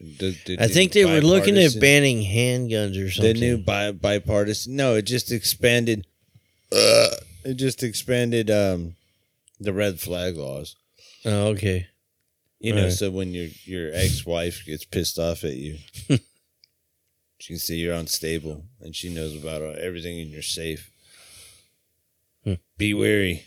The, 0.00 0.34
the- 0.46 0.56
I 0.58 0.68
think 0.68 0.92
they 0.92 1.04
were 1.04 1.20
looking 1.20 1.58
at 1.58 1.78
banning 1.78 2.22
handguns 2.22 2.96
or 3.04 3.10
something. 3.10 3.34
the 3.34 3.40
new 3.40 3.58
bi- 3.58 3.92
bipartisan. 3.92 4.76
No, 4.76 4.94
it 4.94 5.02
just 5.02 5.30
expanded. 5.30 6.06
Uh, 6.72 7.08
it 7.44 7.54
just 7.54 7.82
expanded 7.82 8.50
um, 8.50 8.94
the 9.58 9.72
red 9.72 10.00
flag 10.00 10.36
laws. 10.36 10.76
oh, 11.26 11.48
okay. 11.48 11.88
You 12.60 12.74
know, 12.74 12.82
Alright. 12.82 12.92
so 12.92 13.10
when 13.10 13.32
your 13.32 13.48
your 13.64 13.90
ex 13.94 14.26
wife 14.26 14.64
gets 14.66 14.84
pissed 14.84 15.18
off 15.18 15.44
at 15.44 15.56
you, 15.56 15.78
she 17.38 17.54
can 17.54 17.58
see 17.58 17.76
you're 17.76 17.94
unstable, 17.94 18.66
and 18.80 18.94
she 18.94 19.12
knows 19.12 19.34
about 19.34 19.62
everything, 19.78 20.20
and 20.20 20.30
you're 20.30 20.42
safe. 20.42 20.90
Hmm. 22.44 22.54
Be 22.76 22.92
wary. 22.92 23.44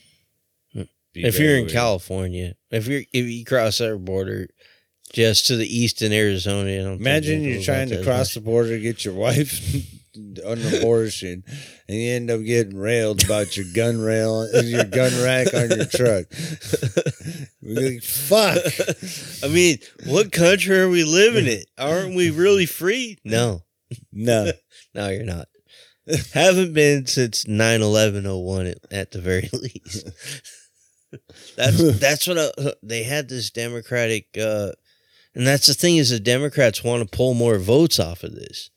Be 0.74 1.24
if 1.26 1.38
you're 1.38 1.58
in 1.58 1.66
wary. 1.66 1.72
California, 1.74 2.56
if 2.72 2.88
you're 2.88 3.04
if 3.14 3.26
you 3.28 3.46
cross 3.46 3.80
our 3.82 3.98
border, 3.98 4.48
just 5.12 5.46
to 5.46 5.58
the 5.58 5.68
east 5.68 6.02
in 6.02 6.12
Arizona, 6.12 6.72
I 6.72 6.78
don't 6.84 7.00
Imagine 7.00 7.44
you're 7.44 7.62
trying 7.62 7.90
to 7.90 8.04
cross 8.04 8.30
much. 8.30 8.34
the 8.34 8.42
border, 8.42 8.80
get 8.80 9.06
your 9.06 9.14
wife 9.14 9.62
on 10.16 10.58
an 10.58 10.74
abortion, 10.76 11.44
and 11.88 11.98
you 11.98 12.12
end 12.14 12.32
up 12.32 12.42
getting 12.42 12.78
railed 12.78 13.24
about 13.24 13.56
your 13.56 13.68
gun 13.76 14.02
rail, 14.02 14.48
your 14.64 14.86
gun 14.86 15.12
rack 15.24 15.54
on 15.54 15.70
your 15.70 15.86
truck. 15.86 16.26
Like, 17.66 18.04
fuck. 18.04 18.58
I 19.44 19.48
mean, 19.48 19.78
what 20.06 20.32
country 20.32 20.78
are 20.80 20.90
we 20.90 21.04
living 21.04 21.48
in? 21.48 21.64
Aren't 21.78 22.16
we 22.16 22.30
really 22.30 22.66
free? 22.66 23.18
No. 23.24 23.64
No. 24.12 24.52
No, 24.94 25.10
you're 25.10 25.24
not. 25.24 25.48
Haven't 26.34 26.74
been 26.74 27.06
since 27.06 27.46
9-11-01 27.46 28.72
at, 28.72 28.78
at 28.92 29.12
the 29.12 29.22
very 29.22 29.50
least. 29.54 30.10
that's 31.56 32.00
that's 32.00 32.28
what 32.28 32.38
I, 32.38 32.74
they 32.82 33.04
had 33.04 33.30
this 33.30 33.52
Democratic, 33.52 34.28
uh, 34.38 34.72
and 35.36 35.48
that's 35.48 35.68
the 35.68 35.74
thing 35.74 35.98
is 35.98 36.10
the 36.10 36.20
Democrats 36.20 36.84
want 36.84 37.10
to 37.10 37.18
pull 37.18 37.34
more 37.34 37.58
votes 37.60 38.00
off 38.00 38.24
of 38.24 38.36
this. 38.36 38.72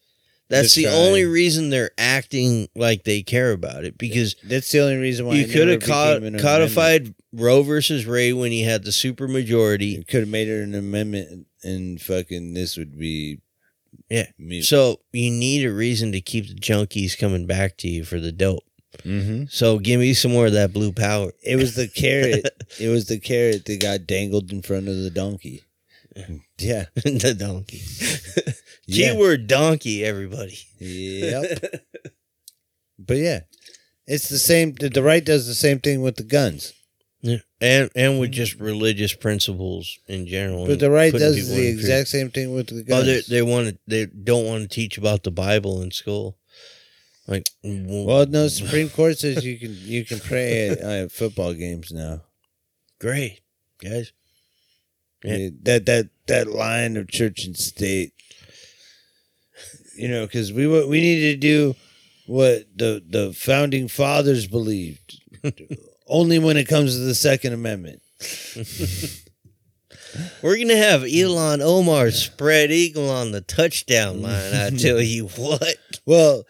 That's 0.49 0.75
the 0.75 0.87
only 0.87 1.25
reason 1.25 1.71
they're 1.71 1.91
acting 1.99 2.69
like 2.77 3.03
they 3.05 3.23
care 3.23 3.53
about 3.53 3.85
it 3.85 3.99
because 3.99 4.37
That's 4.45 4.71
the 4.71 4.81
only 4.81 4.97
reason 4.97 5.27
why 5.27 5.35
you 5.35 5.47
could 5.47 5.69
have 5.69 5.83
cod- 5.83 6.23
codified 6.41 7.15
Roe 7.33 7.63
versus 7.63 8.07
Ray 8.07 8.33
when 8.33 8.53
he 8.53 8.63
had 8.63 8.85
the 8.85 8.93
super 8.93 9.27
majority. 9.27 10.03
Could 10.05 10.21
have 10.21 10.29
made 10.29 10.49
it 10.49 10.63
an 10.63 10.75
amendment, 10.75 11.47
and 11.65 12.01
fucking 12.01 12.55
this 12.55 12.77
would 12.77 12.97
be 12.99 13.41
Yeah. 14.09 14.27
mute. 14.39 14.65
So 14.65 15.01
you 15.13 15.31
need 15.31 15.65
a 15.65 15.73
reason 15.73 16.13
to 16.13 16.21
keep 16.21 16.47
the 16.49 16.55
junkies 16.55 17.19
coming 17.19 17.47
back 17.47 17.77
to 17.79 17.89
you 17.89 18.05
for 18.05 18.21
the 18.21 18.33
dope. 18.33 18.63
Mhm. 19.05 19.51
So 19.53 19.79
give 19.79 20.01
me 20.01 20.15
some 20.15 20.31
more 20.33 20.47
of 20.47 20.53
that 20.53 20.73
blue 20.73 20.93
power. 20.93 21.33
It 21.43 21.57
was 21.57 21.75
the 21.75 21.89
carrot. 21.89 22.49
it 22.81 22.89
was 22.89 23.07
the 23.07 23.19
carrot 23.19 23.65
that 23.67 23.81
got 23.81 24.07
dangled 24.07 24.53
in 24.53 24.63
front 24.63 24.89
of 24.89 24.97
the 25.03 25.11
donkey. 25.11 25.65
Yeah. 26.59 26.87
the 26.95 27.35
donkey. 27.39 27.83
Yeah. 28.89 29.13
Keyword 29.15 29.49
donkey, 29.49 30.05
everybody. 30.05 30.57
Yep. 30.79 31.59
but 33.01 33.17
yeah, 33.17 33.41
it's 34.07 34.29
the 34.29 34.39
same. 34.39 34.75
The, 34.75 34.89
the 34.89 35.03
right 35.03 35.25
does 35.25 35.49
the 35.49 35.55
same 35.55 35.81
thing 35.81 36.03
with 36.03 36.15
the 36.17 36.23
guns, 36.23 36.73
Yeah. 37.21 37.39
And 37.61 37.91
and 37.97 38.21
with 38.21 38.31
just 38.31 38.61
religious 38.61 39.13
principles 39.13 39.99
in 40.07 40.29
general. 40.29 40.67
but 40.69 40.79
the 40.79 40.89
right 40.91 41.13
does 41.13 41.49
the 41.53 41.67
exact 41.67 42.07
same 42.09 42.31
thing 42.31 42.55
with 42.55 42.69
the 42.69 42.83
Oh, 42.83 43.03
guns. 43.03 43.07
they 43.07 43.39
they 43.39 43.43
want 43.43 43.69
to. 43.71 43.79
They 43.89 44.07
don't 44.07 44.47
want 44.47 44.63
to 44.63 44.69
teach 44.69 44.99
about 44.99 45.25
the 45.25 45.33
Bible 45.33 45.83
in 45.83 45.91
school. 45.91 46.39
Like, 47.27 47.49
well, 47.65 48.25
no, 48.27 48.47
Supreme 48.47 48.89
Court 48.89 49.19
says 49.19 49.45
you 49.45 49.59
can 49.59 49.75
you 49.81 50.05
can 50.05 50.21
pray 50.21 50.69
at, 50.69 50.81
uh, 50.81 51.09
football 51.09 51.55
games 51.55 51.91
now. 51.91 52.23
great 53.01 53.41
guys. 53.83 54.13
That 55.27 55.87
that 55.87 56.09
that 56.27 56.47
line 56.49 56.97
of 56.97 57.09
church 57.09 57.45
and 57.45 57.57
state. 57.57 58.13
You 59.97 60.09
know, 60.09 60.27
because 60.27 60.53
we 60.53 60.67
we 60.67 61.01
need 61.01 61.21
to 61.33 61.37
do 61.37 61.75
what 62.27 62.67
the 62.77 63.03
the 63.09 63.33
founding 63.33 63.89
fathers 63.89 64.47
believed. 64.47 65.21
only 66.09 66.39
when 66.39 66.57
it 66.57 66.69
comes 66.69 66.95
to 66.95 67.01
the 67.01 67.15
Second 67.15 67.53
Amendment. 67.53 68.01
We're 70.43 70.57
gonna 70.57 70.77
have 70.77 71.03
Ilhan 71.03 71.61
Omar 71.61 72.11
spread 72.11 72.71
eagle 72.71 73.11
on 73.11 73.33
the 73.33 73.43
touchdown 73.43 74.23
line. 74.23 74.55
I 74.55 74.71
tell 74.71 75.01
you 75.01 75.27
what. 75.29 75.77
Well, 76.07 76.45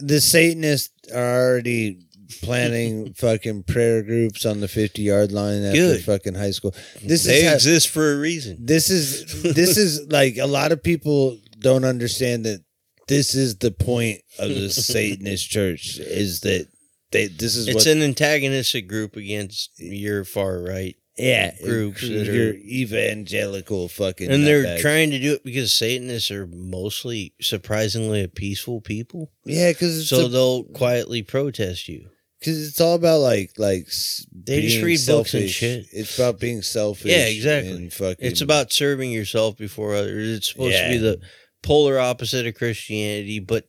the 0.00 0.20
Satanists 0.20 1.10
are 1.12 1.50
already 1.50 2.05
planning 2.42 3.12
fucking 3.16 3.64
prayer 3.64 4.02
groups 4.02 4.44
on 4.46 4.60
the 4.60 4.68
50 4.68 5.02
yard 5.02 5.32
line 5.32 5.62
after 5.64 5.76
Good. 5.78 6.04
fucking 6.04 6.34
high 6.34 6.50
school. 6.52 6.74
This 7.02 7.24
they 7.24 7.38
is 7.40 7.48
how- 7.48 7.54
exist 7.54 7.88
for 7.88 8.12
a 8.12 8.18
reason. 8.18 8.58
this 8.60 8.90
is 8.90 9.42
this 9.42 9.76
is 9.76 10.06
like 10.10 10.36
a 10.38 10.46
lot 10.46 10.72
of 10.72 10.82
people 10.82 11.38
don't 11.58 11.84
understand 11.84 12.44
that 12.44 12.62
this 13.08 13.34
is 13.34 13.58
the 13.58 13.70
point 13.70 14.20
of 14.38 14.48
the 14.48 14.68
Satanist 14.70 15.48
church 15.48 15.98
is 15.98 16.40
that 16.40 16.68
they 17.12 17.28
this 17.28 17.54
is 17.56 17.68
It's 17.68 17.74
what 17.76 17.86
an 17.86 18.02
antagonistic 18.02 18.88
group 18.88 19.16
against 19.16 19.70
your 19.78 20.24
far 20.24 20.60
right, 20.60 20.96
yeah 21.16 21.54
groups 21.64 22.00
that 22.02 22.26
your 22.26 22.50
are- 22.50 22.54
evangelical 22.54 23.88
fucking 23.88 24.30
and 24.30 24.46
they're 24.46 24.64
nutbags. 24.64 24.80
trying 24.80 25.10
to 25.12 25.18
do 25.18 25.34
it 25.34 25.44
because 25.44 25.72
Satanists 25.74 26.30
are 26.30 26.46
mostly 26.48 27.32
surprisingly 27.40 28.22
a 28.24 28.28
peaceful 28.28 28.80
people. 28.80 29.30
yeah 29.44 29.70
because 29.70 30.08
So 30.08 30.28
they'll 30.28 30.64
quietly 30.64 31.22
protest 31.22 31.88
you. 31.88 32.08
Because 32.38 32.68
it's 32.68 32.80
all 32.80 32.94
about 32.94 33.20
like 33.20 33.52
like 33.58 33.86
They 34.32 34.62
just 34.62 34.82
read 34.82 34.98
books 35.06 35.34
and 35.34 35.42
selfish. 35.42 35.52
shit. 35.52 35.86
It's 35.92 36.18
about 36.18 36.38
being 36.40 36.62
selfish. 36.62 37.10
Yeah, 37.10 37.26
exactly. 37.26 37.88
fucking, 37.90 38.16
It's 38.26 38.40
about 38.40 38.72
serving 38.72 39.10
yourself 39.12 39.56
before 39.56 39.94
others. 39.94 40.36
It's 40.38 40.52
supposed 40.52 40.76
to 40.76 40.88
be 40.90 40.98
the 40.98 41.20
polar 41.62 41.98
opposite 41.98 42.46
of 42.46 42.54
Christianity, 42.54 43.40
but 43.40 43.64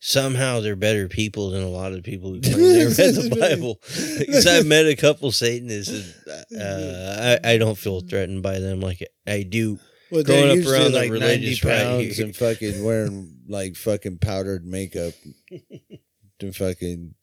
somehow 0.00 0.60
they're 0.60 0.76
better 0.76 1.08
people 1.08 1.50
than 1.50 1.62
a 1.62 1.68
lot 1.68 1.92
of 1.92 2.02
people 2.04 2.32
who 2.32 2.40
claim 2.40 2.56
they 2.56 2.84
read 2.86 2.94
the 2.96 3.36
Bible. 3.40 3.78
Because 4.18 4.46
I've 4.46 4.66
met 4.66 4.86
a 4.86 4.96
couple 4.96 5.30
Satanists, 5.32 6.14
and 6.50 6.60
uh, 6.62 7.38
I, 7.44 7.52
I 7.54 7.58
don't 7.58 7.76
feel 7.78 8.00
threatened 8.00 8.42
by 8.42 8.58
them 8.60 8.80
like 8.80 9.06
I 9.26 9.42
do. 9.42 9.78
Well, 10.10 10.22
growing 10.22 10.62
up 10.62 10.66
around 10.66 10.92
the 10.92 10.98
like 10.98 11.10
religious 11.10 11.62
ninety 11.62 11.84
pounds 11.84 12.16
here. 12.16 12.24
and 12.26 12.34
fucking 12.34 12.82
wearing 12.82 13.40
like 13.46 13.76
fucking 13.76 14.18
powdered 14.18 14.64
makeup 14.64 15.12
and 16.40 16.56
fucking 16.56 17.14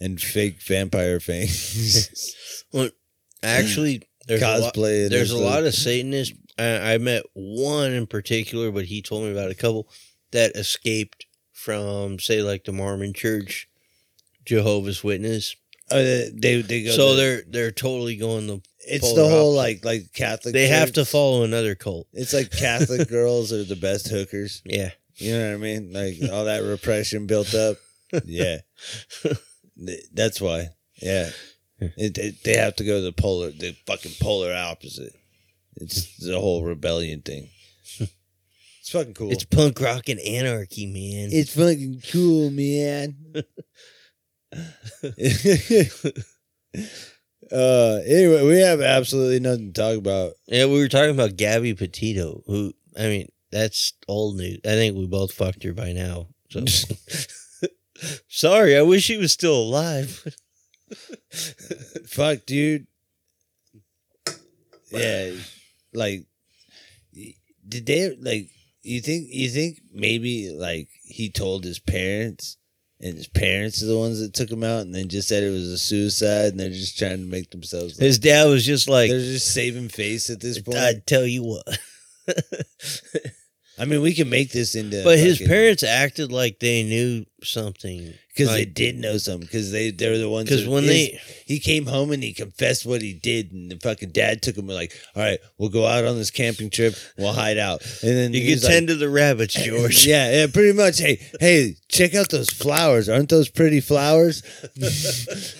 and 0.00 0.20
fake 0.20 0.62
vampire 0.62 1.20
fangs. 1.20 2.34
Well, 2.72 2.90
actually, 3.42 4.02
there's 4.26 4.42
a 4.42 4.58
lot, 4.58 4.74
there's 4.74 5.30
a 5.30 5.38
lot 5.38 5.64
of 5.64 5.74
Satanists. 5.74 6.36
I, 6.58 6.94
I 6.94 6.98
met 6.98 7.22
one 7.32 7.92
in 7.92 8.06
particular, 8.06 8.70
but 8.70 8.84
he 8.84 9.00
told 9.00 9.24
me 9.24 9.32
about 9.32 9.50
a 9.50 9.54
couple 9.54 9.88
that 10.32 10.54
escaped 10.54 11.24
from, 11.52 12.18
say, 12.18 12.42
like 12.42 12.64
the 12.64 12.72
Mormon 12.72 13.14
Church, 13.14 13.68
Jehovah's 14.44 15.02
Witness. 15.02 15.56
Oh, 15.90 15.96
they 16.02 16.30
they, 16.34 16.60
they 16.60 16.82
go. 16.84 16.90
So 16.90 17.10
the- 17.14 17.16
they're 17.22 17.42
they're 17.48 17.70
totally 17.72 18.16
going 18.16 18.46
the. 18.48 18.60
it's 18.86 19.10
the 19.14 19.26
whole 19.26 19.58
opposite. 19.58 19.82
like 19.82 20.02
like 20.02 20.12
Catholic. 20.12 20.52
They 20.52 20.68
have 20.68 20.92
to 20.92 21.06
follow 21.06 21.44
another 21.44 21.74
cult. 21.74 22.06
It's 22.12 22.34
like 22.34 22.50
Catholic 22.50 23.08
girls 23.16 23.50
are 23.52 23.64
the 23.64 23.76
best 23.76 24.08
hookers. 24.08 24.60
Yeah, 24.66 24.90
You 25.16 25.32
know 25.32 25.48
what 25.48 25.54
I 25.54 25.56
mean? 25.56 25.92
Like 25.94 26.16
all 26.30 26.44
that 26.44 26.62
repression 26.64 27.26
built 27.26 27.54
up. 27.54 27.76
Yeah, 28.24 28.58
Th- 29.22 29.36
that's 30.12 30.40
why. 30.40 30.68
Yeah, 31.00 31.30
it, 31.80 32.18
it- 32.18 32.42
they 32.44 32.56
have 32.56 32.76
to 32.76 32.84
go 32.84 33.00
the 33.00 33.12
polar, 33.12 33.50
the 33.50 33.76
fucking 33.86 34.12
polar 34.20 34.54
opposite. 34.54 35.14
It's 35.76 36.16
the 36.18 36.40
whole 36.40 36.64
rebellion 36.64 37.22
thing. 37.22 37.48
It's 38.80 38.92
fucking 38.92 39.12
cool. 39.14 39.30
it's 39.30 39.44
punk 39.44 39.80
rock 39.82 40.08
and 40.08 40.18
anarchy, 40.18 40.86
man. 40.86 41.28
It's 41.30 41.52
fucking 41.54 42.00
cool, 42.10 42.48
man. 42.50 43.16
uh 47.52 48.00
anyway, 48.06 48.46
we 48.46 48.60
have 48.60 48.80
absolutely 48.80 49.40
nothing 49.40 49.72
to 49.74 49.80
talk 49.80 49.96
about. 49.98 50.32
yeah, 50.46 50.64
we 50.66 50.78
were 50.78 50.88
talking 50.88 51.10
about 51.10 51.36
Gabby 51.36 51.74
Petito, 51.74 52.42
who 52.46 52.72
I 52.98 53.02
mean, 53.08 53.28
that's 53.50 53.92
old 54.08 54.36
news. 54.38 54.60
I 54.64 54.70
think 54.70 54.96
we 54.96 55.06
both 55.06 55.32
fucked 55.32 55.62
her 55.64 55.74
by 55.74 55.92
now. 55.92 56.28
So 56.50 56.60
sorry, 58.28 58.76
I 58.76 58.82
wish 58.82 59.06
he 59.08 59.16
was 59.16 59.32
still 59.32 59.56
alive. 59.56 60.26
Fuck, 62.06 62.46
dude. 62.46 62.86
Yeah, 64.90 65.32
like 65.92 66.24
did 67.68 67.86
they 67.86 68.16
like 68.16 68.48
you 68.82 69.00
think 69.00 69.28
you 69.30 69.50
think 69.50 69.80
maybe 69.92 70.50
like 70.50 70.88
he 71.02 71.30
told 71.30 71.64
his 71.64 71.78
parents 71.78 72.56
and 73.00 73.16
his 73.16 73.28
parents 73.28 73.82
are 73.82 73.86
the 73.86 73.98
ones 73.98 74.20
that 74.20 74.34
took 74.34 74.50
him 74.50 74.64
out 74.64 74.80
and 74.80 74.94
then 74.94 75.08
just 75.08 75.28
said 75.28 75.42
it 75.42 75.50
was 75.50 75.68
a 75.68 75.78
suicide 75.78 76.46
and 76.46 76.60
they're 76.60 76.70
just 76.70 76.98
trying 76.98 77.18
to 77.18 77.30
make 77.30 77.50
themselves 77.50 77.96
His 77.98 78.18
dad 78.18 78.48
was 78.48 78.64
just 78.64 78.88
like, 78.88 79.10
they're 79.10 79.20
just 79.20 79.52
saving 79.54 79.88
face 79.88 80.30
at 80.30 80.40
this 80.40 80.60
point. 80.60 80.78
I'd 80.78 81.06
tell 81.06 81.24
you 81.24 81.44
what. 81.44 81.78
I 83.80 83.84
mean, 83.84 84.00
we 84.02 84.12
can 84.14 84.28
make 84.28 84.50
this 84.52 84.74
into 84.74 85.02
But 85.04 85.18
his 85.18 85.36
fucking- 85.38 85.48
parents 85.48 85.82
acted 85.82 86.32
like 86.32 86.58
they 86.58 86.82
knew 86.82 87.24
something. 87.44 88.12
because 88.28 88.48
they 88.52 88.64
like- 88.64 88.74
did 88.74 88.96
know 88.98 89.18
something 89.18 89.46
because 89.46 89.70
they 89.72 89.90
they 89.90 90.08
were 90.08 90.18
the 90.18 90.28
ones. 90.28 90.48
Because 90.48 90.66
when 90.66 90.84
his- 90.84 90.92
they- 90.92 91.20
he 91.46 91.58
came 91.60 91.86
home 91.86 92.10
and 92.12 92.22
he 92.22 92.32
confessed 92.32 92.84
what 92.86 93.02
he 93.02 93.12
did 93.12 93.52
and 93.52 93.70
the 93.70 93.76
fucking 93.80 94.10
dad 94.10 94.42
took 94.42 94.56
him 94.56 94.66
like 94.68 94.92
all 95.16 95.22
right 95.22 95.38
we'll 95.58 95.68
go 95.70 95.86
out 95.86 96.04
on 96.04 96.16
this 96.18 96.30
camping 96.30 96.70
trip 96.70 96.94
we'll 97.16 97.32
hide 97.32 97.58
out 97.58 97.82
and 98.02 98.16
then 98.16 98.32
You 98.32 98.40
he's 98.42 98.60
could 98.60 98.64
like, 98.64 98.72
tend 98.74 98.88
to 98.88 98.94
the 98.96 99.08
rabbits, 99.08 99.54
George. 99.64 100.06
yeah 100.06 100.30
yeah 100.40 100.46
pretty 100.46 100.72
much 100.72 100.98
hey 100.98 101.20
hey 101.40 101.74
check 101.88 102.14
out 102.14 102.28
those 102.30 102.50
flowers 102.50 103.08
aren't 103.08 103.28
those 103.28 103.48
pretty 103.48 103.80
flowers 103.80 104.42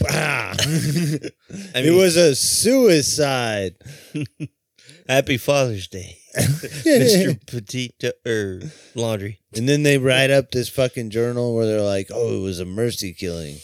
Bah. 0.00 0.54
I 0.58 1.80
it 1.80 1.94
was 1.94 2.16
a 2.16 2.34
suicide 2.36 3.74
Happy 5.08 5.36
Father's 5.38 5.86
Day, 5.88 6.18
Mr. 6.84 7.46
Petito 7.46 8.10
or 8.26 8.60
Laundrie. 8.94 9.38
and 9.54 9.68
then 9.68 9.82
they 9.82 9.98
write 9.98 10.30
up 10.30 10.50
this 10.50 10.68
fucking 10.68 11.10
journal 11.10 11.54
where 11.54 11.66
they're 11.66 11.80
like 11.80 12.08
oh 12.12 12.36
it 12.38 12.42
was 12.42 12.60
a 12.60 12.64
mercy 12.64 13.12
killing 13.14 13.56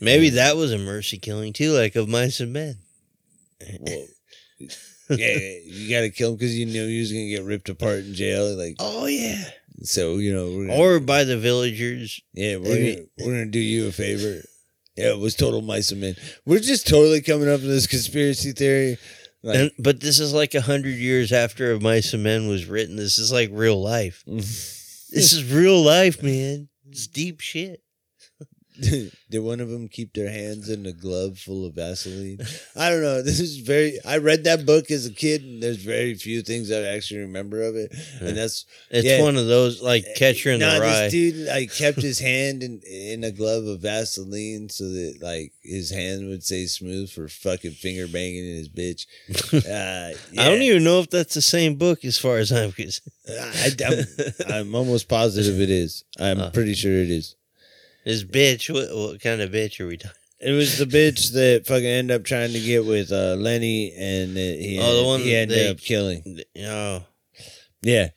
Maybe 0.00 0.30
that 0.30 0.56
was 0.56 0.72
a 0.72 0.78
mercy 0.78 1.16
killing 1.16 1.52
too, 1.52 1.70
like 1.72 1.94
of 1.96 2.08
mice 2.08 2.40
and 2.40 2.52
men. 2.52 2.74
yeah, 5.10 5.48
you 5.64 5.88
got 5.90 6.00
to 6.00 6.10
kill 6.10 6.30
him 6.30 6.36
because 6.36 6.58
you 6.58 6.66
knew 6.66 6.86
he 6.86 6.98
was 7.00 7.12
gonna 7.12 7.28
get 7.28 7.44
ripped 7.44 7.68
apart 7.68 8.00
in 8.00 8.12
jail. 8.14 8.54
Like, 8.56 8.76
Oh 8.80 9.06
yeah. 9.06 9.44
so 9.82 10.16
you 10.16 10.34
know, 10.34 10.50
we're 10.56 10.66
gonna, 10.66 10.78
Or 10.78 11.00
by 11.00 11.24
the 11.24 11.38
villagers. 11.38 12.20
yeah, 12.34 12.56
we're 12.56 12.94
gonna, 12.94 13.06
we're 13.20 13.32
gonna 13.32 13.46
do 13.46 13.60
you 13.60 13.86
a 13.88 13.92
favor. 13.92 14.42
Yeah, 14.96 15.10
it 15.12 15.18
was 15.18 15.34
total 15.36 15.62
mice 15.62 15.92
and 15.92 16.00
men. 16.00 16.16
We're 16.44 16.58
just 16.58 16.88
totally 16.88 17.20
coming 17.22 17.48
up 17.48 17.60
with 17.60 17.68
this 17.70 17.86
conspiracy 17.86 18.52
theory. 18.52 18.98
Like, 19.46 19.58
And, 19.58 19.70
but 19.78 20.00
this 20.00 20.18
is 20.18 20.34
like 20.34 20.54
a 20.54 20.60
hundred 20.60 20.96
years 20.96 21.32
after 21.32 21.70
of 21.70 21.80
Mice 21.80 22.12
and 22.12 22.24
Men 22.24 22.48
was 22.48 22.66
written. 22.66 22.96
This 22.96 23.16
is 23.16 23.30
like 23.30 23.48
real 23.52 23.80
life. 23.80 24.24
Mm-hmm. 24.26 24.38
this 24.38 25.32
is 25.32 25.52
real 25.52 25.80
life, 25.80 26.20
man. 26.20 26.68
It's 26.88 27.06
deep 27.06 27.40
shit. 27.40 27.80
did 29.30 29.40
one 29.42 29.60
of 29.60 29.68
them 29.70 29.88
keep 29.88 30.12
their 30.14 30.30
hands 30.30 30.68
in 30.68 30.86
a 30.86 30.92
glove 30.92 31.38
full 31.38 31.64
of 31.66 31.74
Vaseline? 31.74 32.38
I 32.76 32.90
don't 32.90 33.02
know. 33.02 33.22
This 33.22 33.40
is 33.40 33.58
very. 33.58 33.98
I 34.04 34.18
read 34.18 34.44
that 34.44 34.66
book 34.66 34.90
as 34.90 35.06
a 35.06 35.10
kid, 35.12 35.42
and 35.42 35.62
there's 35.62 35.76
very 35.82 36.14
few 36.14 36.42
things 36.42 36.70
I 36.70 36.80
actually 36.82 37.20
remember 37.20 37.62
of 37.62 37.76
it, 37.76 37.92
and 38.20 38.36
that's 38.36 38.64
It's 38.90 39.06
Yeah. 39.06 39.22
one 39.22 39.36
of 39.36 39.46
those 39.46 39.82
like 39.82 40.04
Catcher 40.16 40.50
in 40.52 40.60
Nah, 40.60 40.74
the 40.74 40.80
Rye. 40.80 41.00
this 41.02 41.12
dude 41.12 41.46
like 41.48 41.72
kept 41.74 42.00
his 42.02 42.18
hand 42.30 42.62
in 42.62 42.80
in 42.82 43.24
a 43.24 43.30
glove 43.30 43.64
of 43.64 43.80
Vaseline 43.80 44.68
so 44.68 44.84
that 44.84 45.18
like 45.22 45.52
his 45.62 45.90
hand 45.90 46.28
would 46.28 46.44
stay 46.44 46.66
smooth 46.66 47.10
for 47.10 47.28
fucking 47.28 47.72
finger 47.72 48.06
banging 48.08 48.46
in 48.46 48.56
his 48.56 48.68
bitch. 48.68 49.06
Uh, 49.66 50.12
I 50.40 50.44
don't 50.48 50.62
even 50.62 50.84
know 50.84 51.00
if 51.00 51.10
that's 51.10 51.34
the 51.34 51.42
same 51.42 51.76
book 51.76 52.04
as 52.04 52.18
far 52.18 52.38
as 52.38 52.52
I'm 52.52 52.72
concerned. 52.72 53.12
I, 53.28 53.70
am 53.84 54.52
I'm 54.52 54.74
almost 54.74 55.08
positive 55.08 55.60
it 55.60 55.70
is. 55.70 56.04
I'm 56.18 56.40
Uh. 56.40 56.50
pretty 56.50 56.74
sure 56.74 56.92
it 56.92 57.10
is. 57.10 57.34
This 58.06 58.22
bitch, 58.24 58.72
what, 58.72 58.96
what 58.96 59.20
kind 59.20 59.40
of 59.42 59.50
bitch 59.50 59.80
are 59.80 59.86
we 59.86 59.96
talking? 59.98 60.16
It 60.38 60.52
was 60.52 60.76
the 60.78 60.84
bitch 60.84 61.32
that 61.32 61.66
fucking 61.66 61.86
ended 61.86 62.14
up 62.20 62.24
trying 62.26 62.52
to 62.52 62.60
get 62.60 62.84
with 62.84 63.10
uh, 63.10 63.36
Lenny, 63.38 63.94
and 63.96 64.36
that 64.36 64.58
he 64.60 64.78
Oh, 64.80 65.00
the 65.00 65.04
one 65.08 65.20
he 65.20 65.34
ended 65.34 65.56
they- 65.58 65.70
up 65.70 65.78
killing. 65.78 66.40
Oh, 66.60 67.04
Yeah, 67.80 68.08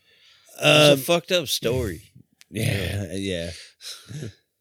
it's 0.61 0.89
um, 0.91 0.93
a 0.93 0.97
fucked 0.97 1.31
up 1.31 1.47
story. 1.47 2.03
Yeah, 2.51 3.07
yeah. 3.13 3.51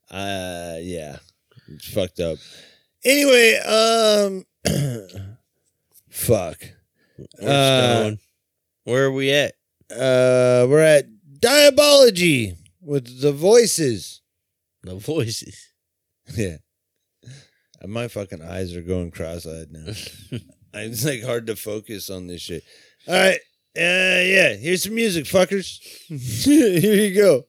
uh 0.08 0.76
yeah. 0.80 1.16
It's 1.68 1.92
fucked 1.92 2.20
up. 2.20 2.38
Anyway, 3.04 3.56
um 3.58 4.44
fuck. 6.10 6.58
We're 7.42 7.48
Uh, 7.50 8.00
stoned. 8.00 8.18
Where 8.84 9.04
are 9.06 9.12
we 9.12 9.32
at? 9.32 9.54
Uh 9.90 10.64
we're 10.70 10.78
at 10.80 11.06
Diabology 11.40 12.54
with 12.80 13.20
the 13.20 13.32
voices. 13.32 14.22
The 14.88 14.96
voices. 14.96 15.68
Yeah. 16.36 16.56
My 17.86 18.08
fucking 18.08 18.42
eyes 18.42 18.76
are 18.76 18.82
going 18.82 19.10
cross-eyed 19.10 19.68
now. 19.70 19.92
it's 20.74 21.04
like 21.06 21.22
hard 21.22 21.46
to 21.46 21.56
focus 21.56 22.10
on 22.10 22.26
this 22.26 22.42
shit. 22.42 22.64
All 23.06 23.14
right. 23.14 23.40
Uh 23.74 24.20
yeah, 24.28 24.54
here's 24.54 24.82
some 24.82 24.94
music, 24.94 25.24
fuckers. 25.24 25.78
Here 26.08 26.94
you 26.94 27.14
go. 27.14 27.44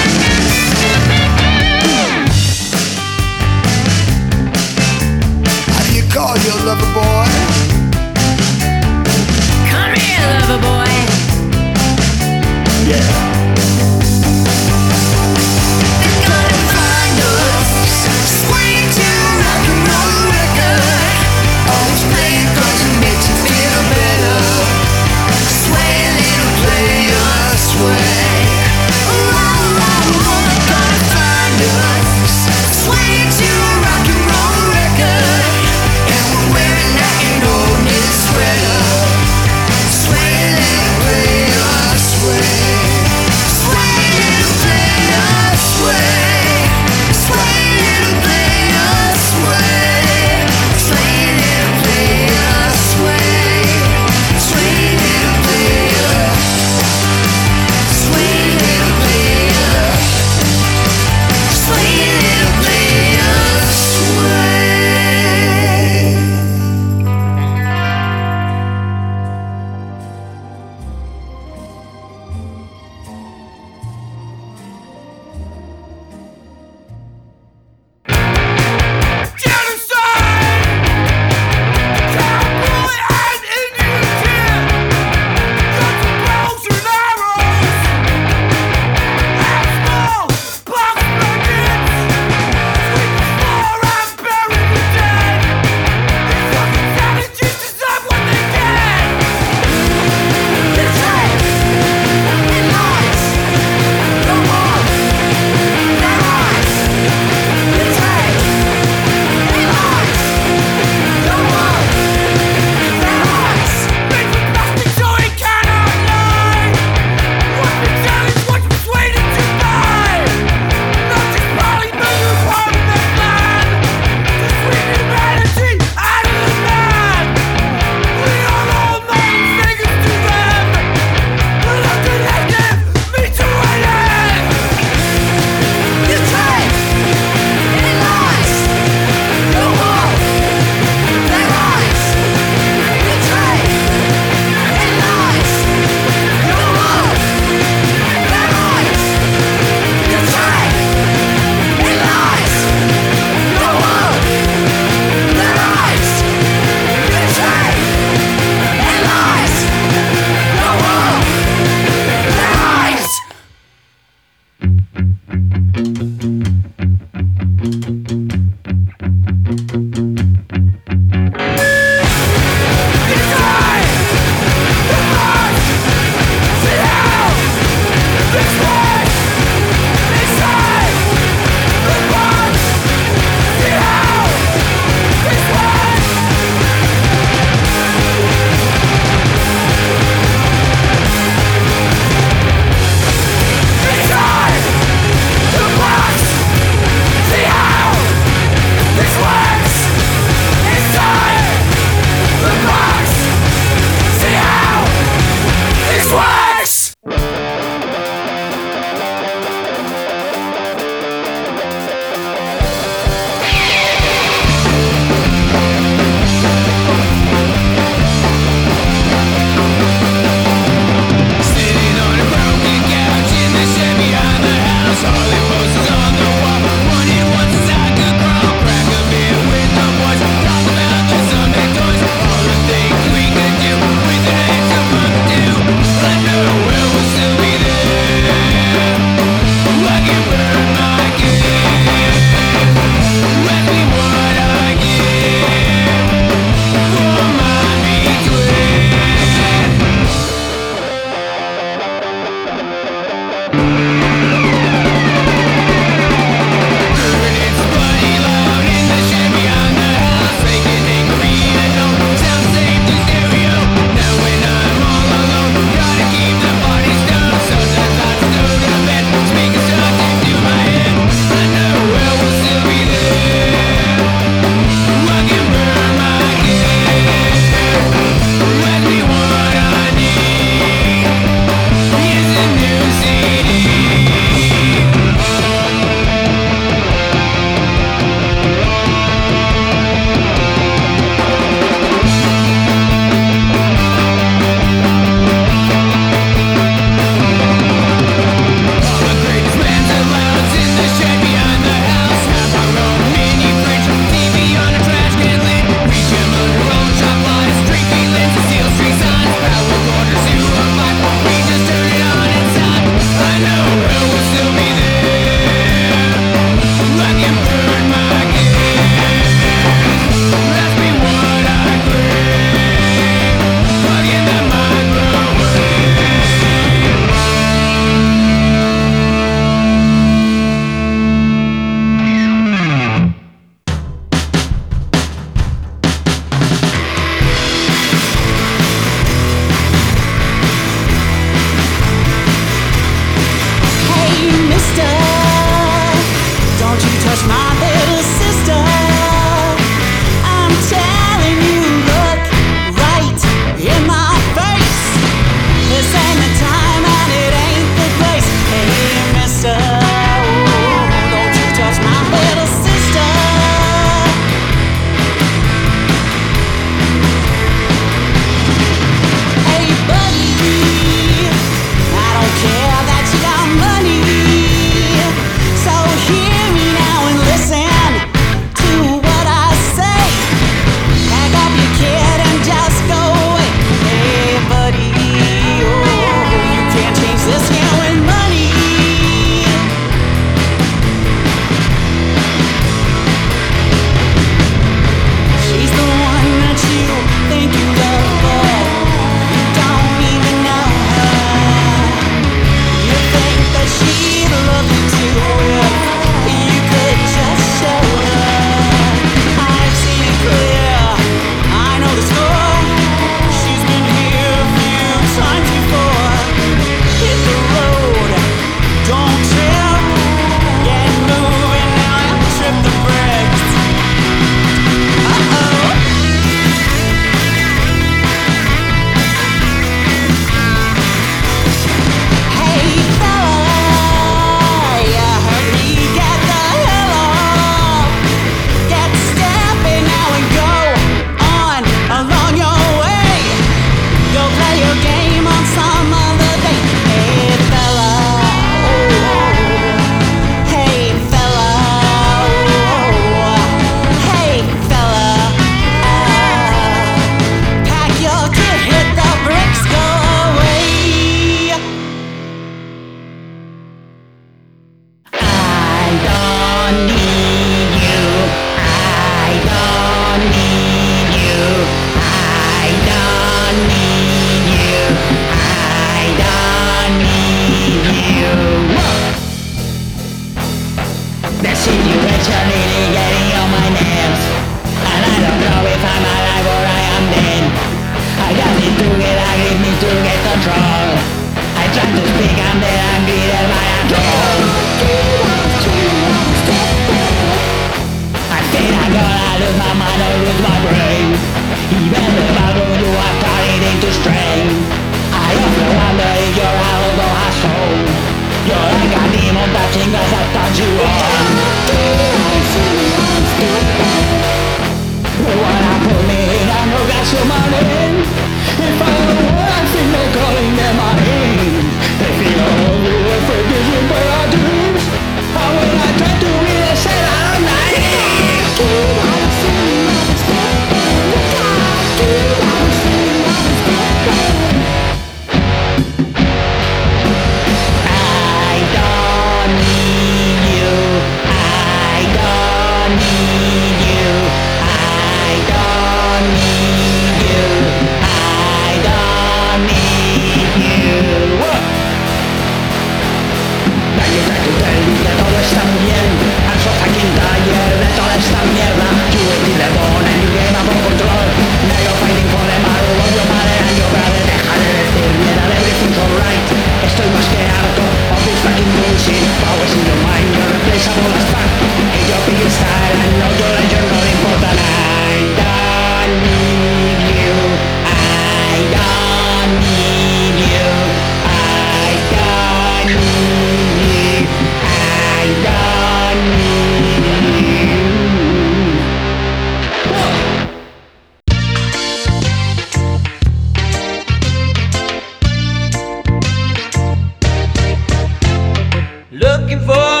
Looking 599.21 599.59
for 599.59 600.00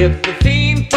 If 0.00 0.22
the 0.22 0.32
theme 0.42 0.89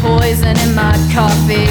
poison 0.00 0.58
in 0.58 0.74
my 0.74 0.92
coffee 1.14 1.70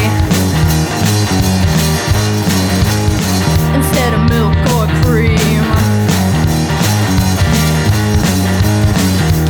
instead 3.75 4.13
of 4.13 4.21
milk 4.29 4.55
or 4.75 4.87
cream. 5.03 5.65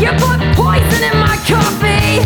You 0.02 0.10
put 0.18 0.42
poison 0.56 1.04
in 1.04 1.18
my 1.20 1.38
coffee 1.46 2.18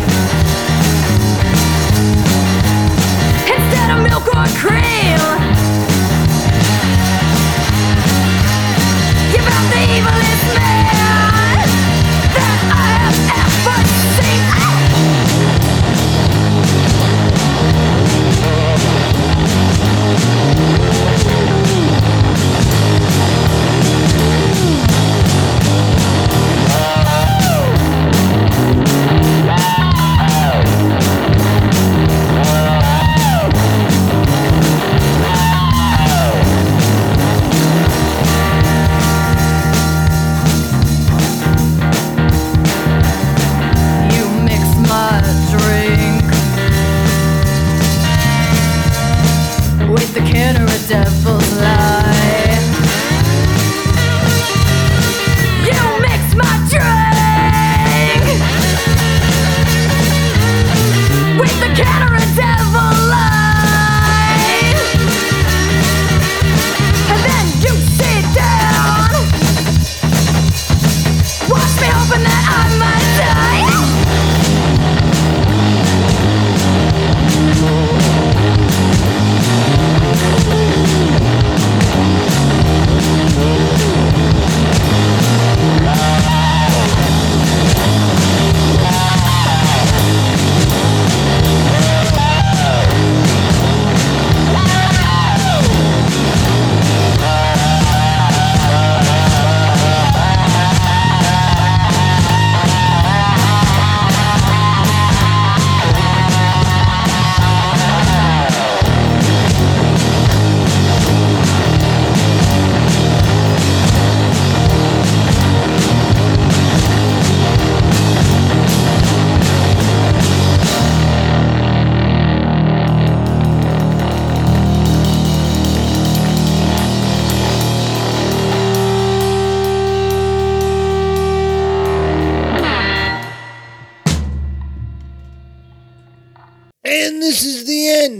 instead 3.51 3.89
of 3.91 3.99
milk 4.07 4.26
or 4.34 4.47
cream. 4.55 5.20
You're 9.34 9.43
about 9.43 9.66
the 9.70 9.82
evilest 9.97 10.55
man 10.55 11.14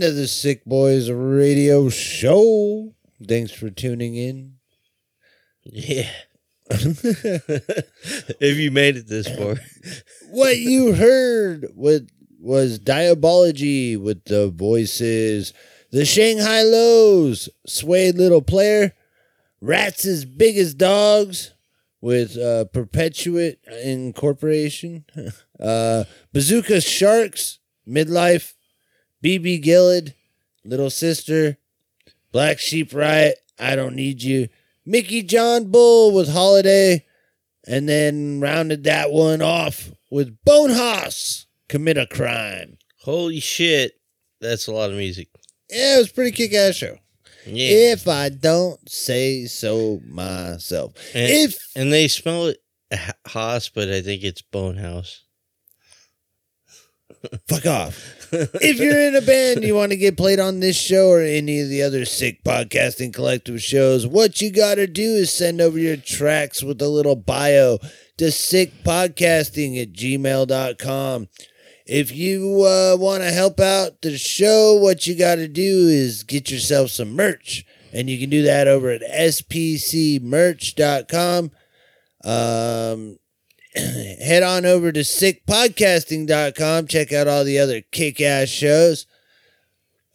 the 0.06 0.12
the 0.12 0.28
Sick 0.28 0.64
Boys 0.64 1.10
Radio 1.10 1.88
Show. 1.88 2.94
Thanks 3.26 3.50
for 3.50 3.70
tuning 3.70 4.14
in. 4.14 4.54
Yeah. 5.64 6.08
if 6.70 8.56
you 8.56 8.70
made 8.70 8.96
it 8.96 9.08
this 9.08 9.28
far. 9.28 9.56
what 10.30 10.58
you 10.58 10.92
heard 10.92 11.66
with 11.74 12.08
was 12.38 12.78
Diabology 12.78 13.96
with 13.96 14.24
the 14.26 14.48
voices, 14.48 15.52
the 15.90 16.04
Shanghai 16.04 16.62
Lows, 16.62 17.48
Suede 17.66 18.14
Little 18.14 18.42
Player, 18.42 18.94
Rats 19.60 20.04
as 20.04 20.24
Big 20.24 20.56
as 20.56 20.72
Dogs 20.72 21.52
with 22.00 22.38
uh, 22.38 22.66
Perpetuate 22.66 23.58
Incorporation, 23.82 25.04
uh, 25.60 26.04
Bazooka 26.32 26.80
Sharks, 26.80 27.58
Midlife, 27.88 28.52
BB 29.22 29.62
Gillid, 29.62 30.14
Little 30.64 30.90
Sister, 30.90 31.58
Black 32.32 32.58
Sheep 32.58 32.92
Riot, 32.94 33.38
I 33.58 33.76
Don't 33.76 33.94
Need 33.96 34.22
You, 34.22 34.48
Mickey 34.84 35.22
John 35.22 35.70
Bull 35.70 36.12
with 36.12 36.32
Holiday, 36.32 37.04
and 37.66 37.88
then 37.88 38.40
rounded 38.40 38.84
that 38.84 39.10
one 39.10 39.42
off 39.42 39.90
with 40.10 40.36
Bone 40.44 40.70
Hoss, 40.70 41.46
Commit 41.68 41.98
a 41.98 42.06
Crime. 42.06 42.78
Holy 43.02 43.40
shit. 43.40 44.00
That's 44.40 44.66
a 44.66 44.72
lot 44.72 44.90
of 44.90 44.96
music. 44.96 45.28
Yeah, 45.70 45.96
it 45.96 45.98
was 45.98 46.10
a 46.10 46.14
pretty 46.14 46.32
kick 46.32 46.52
ass 46.54 46.74
show. 46.74 46.98
Yeah. 47.46 47.92
If 47.92 48.08
I 48.08 48.28
don't 48.28 48.88
say 48.88 49.46
so 49.46 50.00
myself. 50.08 50.92
And, 51.14 51.30
if 51.30 51.70
and 51.74 51.92
they 51.92 52.08
spell 52.08 52.46
it 52.46 52.58
Haas, 53.26 53.68
but 53.68 53.88
I 53.88 54.02
think 54.02 54.22
it's 54.22 54.42
Bonehouse. 54.42 55.22
fuck 57.48 57.66
off. 57.66 58.15
If 58.32 58.78
you're 58.78 59.00
in 59.00 59.14
a 59.14 59.20
band 59.20 59.58
and 59.58 59.66
you 59.66 59.74
want 59.74 59.92
to 59.92 59.96
get 59.96 60.16
played 60.16 60.40
on 60.40 60.60
this 60.60 60.76
show 60.76 61.08
or 61.10 61.20
any 61.20 61.60
of 61.60 61.68
the 61.68 61.82
other 61.82 62.04
sick 62.04 62.42
podcasting 62.44 63.12
collective 63.12 63.62
shows, 63.62 64.06
what 64.06 64.40
you 64.40 64.50
got 64.50 64.76
to 64.76 64.86
do 64.86 65.02
is 65.02 65.32
send 65.32 65.60
over 65.60 65.78
your 65.78 65.96
tracks 65.96 66.62
with 66.62 66.80
a 66.80 66.88
little 66.88 67.16
bio 67.16 67.78
to 68.16 68.24
sickpodcasting 68.26 69.80
at 69.80 69.92
gmail.com. 69.92 71.28
If 71.86 72.10
you 72.14 72.62
uh, 72.64 72.96
want 72.98 73.22
to 73.22 73.30
help 73.30 73.60
out 73.60 74.02
the 74.02 74.18
show, 74.18 74.74
what 74.74 75.06
you 75.06 75.16
got 75.16 75.36
to 75.36 75.46
do 75.46 75.86
is 75.88 76.24
get 76.24 76.50
yourself 76.50 76.90
some 76.90 77.14
merch. 77.14 77.64
And 77.92 78.10
you 78.10 78.18
can 78.18 78.28
do 78.28 78.42
that 78.42 78.66
over 78.66 78.90
at 78.90 79.02
spcmerch.com. 79.02 80.30
Um, 82.24 83.18
head 84.22 84.42
on 84.42 84.64
over 84.66 84.90
to 84.92 85.00
sickpodcasting.com. 85.00 86.86
Check 86.86 87.12
out 87.12 87.28
all 87.28 87.44
the 87.44 87.58
other 87.58 87.80
kick 87.80 88.20
ass 88.20 88.48
shows. 88.48 89.06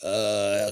Uh, 0.03 0.71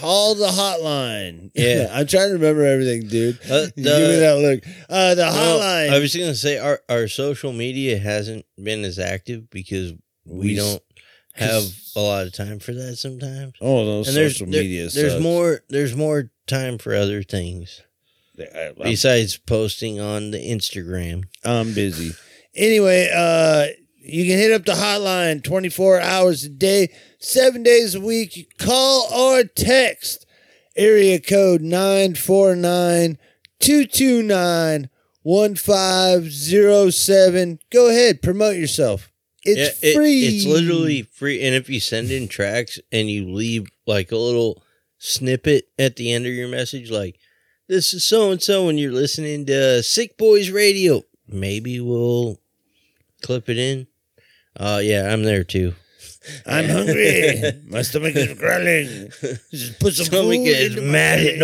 call 0.00 0.34
the 0.34 0.48
hotline. 0.48 1.50
Yeah. 1.54 1.88
I'm 1.92 2.06
trying 2.08 2.28
to 2.30 2.34
remember 2.34 2.64
everything, 2.64 3.06
dude. 3.08 3.38
Uh, 3.48 3.66
Give 3.76 3.84
me 3.84 4.16
that 4.18 4.38
look. 4.40 4.64
Uh, 4.90 5.14
the 5.14 5.24
No, 5.26 5.30
hotline. 5.32 5.90
I 5.90 5.98
was 6.00 6.14
going 6.16 6.28
to 6.30 6.34
say 6.34 6.58
our, 6.58 6.80
our 6.88 7.06
social 7.06 7.52
media 7.52 7.98
hasn't 7.98 8.44
been 8.60 8.82
as 8.84 8.98
active 8.98 9.48
because 9.50 9.92
we, 10.26 10.38
We 10.48 10.54
don't 10.56 10.82
have 11.34 11.62
a 11.94 12.00
lot 12.00 12.26
of 12.26 12.32
time 12.32 12.58
for 12.58 12.72
that 12.72 12.96
sometimes. 12.96 13.52
Oh, 13.60 13.84
no, 13.84 13.96
and 13.98 14.06
there's, 14.06 14.32
social 14.38 14.50
there- 14.50 14.62
media 14.62 14.88
There's 14.88 15.20
more. 15.22 15.60
There's 15.68 15.94
more 15.94 16.32
time 16.48 16.78
for 16.78 16.94
other 16.96 17.22
things 17.22 17.80
I'm- 18.38 18.74
besides 18.82 19.36
posting 19.36 20.00
on 20.00 20.30
the 20.32 20.38
Instagram. 20.38 21.24
I'm 21.44 21.72
busy. 21.74 22.12
Anyway, 22.54 23.10
uh, 23.14 23.66
you 24.02 24.24
can 24.24 24.38
hit 24.38 24.52
up 24.52 24.64
the 24.64 24.72
hotline 24.72 25.42
24 25.42 26.00
hours 26.00 26.44
a 26.44 26.48
day, 26.48 26.88
seven 27.18 27.62
days 27.62 27.94
a 27.94 28.00
week. 28.00 28.36
You 28.36 28.44
call 28.58 29.08
or 29.12 29.44
text 29.44 30.24
area 30.76 31.20
code 31.20 31.60
949 31.62 33.18
229 33.60 34.88
1507. 35.22 37.58
Go 37.72 37.88
ahead, 37.88 38.22
promote 38.22 38.56
yourself. 38.56 39.10
It's 39.44 39.80
Yeah, 39.82 39.90
it- 39.90 39.94
free. 39.94 40.26
it's 40.26 40.46
literally 40.46 41.02
free. 41.02 41.40
And 41.42 41.54
if 41.54 41.68
you 41.68 41.80
send 41.80 42.10
in 42.10 42.28
tracks 42.28 42.78
and 42.90 43.10
you 43.10 43.30
leave 43.32 43.66
like 43.86 44.10
a 44.10 44.16
little 44.16 44.62
snippet 44.98 45.66
at 45.78 45.96
the 45.96 46.10
end 46.12 46.26
of 46.26 46.32
your 46.32 46.48
message, 46.48 46.90
like 46.90 47.16
this 47.68 47.94
is 47.94 48.04
so 48.04 48.30
and 48.30 48.42
so, 48.42 48.68
and 48.68 48.78
you're 48.78 48.92
listening 48.92 49.46
to 49.46 49.82
Sick 49.82 50.16
Boys 50.16 50.50
Radio, 50.50 51.02
maybe 51.28 51.80
we'll 51.80 52.38
clip 53.22 53.48
it 53.48 53.58
in. 53.58 53.86
Uh, 54.56 54.80
yeah, 54.82 55.12
I'm 55.12 55.22
there 55.22 55.44
too. 55.44 55.74
I'm 56.46 56.68
hungry. 56.68 57.40
My 57.66 57.82
stomach 57.82 58.16
is 58.16 58.38
growling. 58.38 59.10
Just 59.50 59.78
put 59.78 59.94
some 59.94 60.06
Stomach 60.06 60.36
food 60.36 60.46
is 60.46 60.76
mad 60.80 61.20
at. 61.20 61.36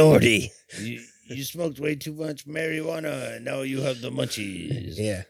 You, 0.79 1.01
you 1.37 1.45
smoked 1.45 1.79
way 1.79 1.95
too 1.95 2.13
much 2.13 2.47
marijuana, 2.47 3.37
and 3.37 3.45
now 3.45 3.63
you 3.63 3.81
have 3.83 4.01
the 4.01 4.11
munchies. 4.11 4.95
Yeah. 4.99 5.23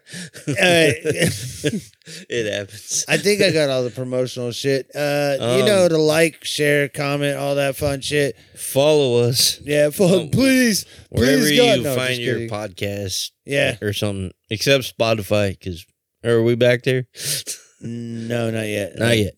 Alright. 0.48 0.96
it 2.28 2.52
happens. 2.52 3.04
I 3.08 3.16
think 3.18 3.42
I 3.42 3.50
got 3.52 3.68
all 3.70 3.84
the 3.84 3.90
promotional 3.90 4.50
shit. 4.52 4.90
Uh, 4.94 5.36
you 5.38 5.44
Um, 5.44 5.66
know, 5.66 5.88
to 5.88 5.98
like, 5.98 6.42
share, 6.44 6.88
comment, 6.88 7.36
all 7.38 7.54
that 7.56 7.76
fun 7.76 8.00
shit. 8.00 8.36
Follow 8.56 9.20
us 9.28 9.60
Yeah, 9.62 9.90
fo- 9.90 10.28
please, 10.28 10.86
wherever 11.10 11.42
please, 11.42 11.50
you 11.52 11.82
No, 11.82 11.94
find 11.94 12.18
your 12.18 12.34
kidding. 12.36 12.50
podcast 12.50 13.30
Yeah. 13.44 13.76
or 13.82 13.92
something, 13.92 14.32
except 14.48 14.96
Spotify. 14.96 15.50
Because 15.58 15.84
are 16.24 16.42
we 16.42 16.54
back 16.54 16.82
there? 16.82 17.06
No, 17.80 18.50
not 18.50 18.66
yet. 18.66 18.98
Not 18.98 19.16
yet. 19.18 19.34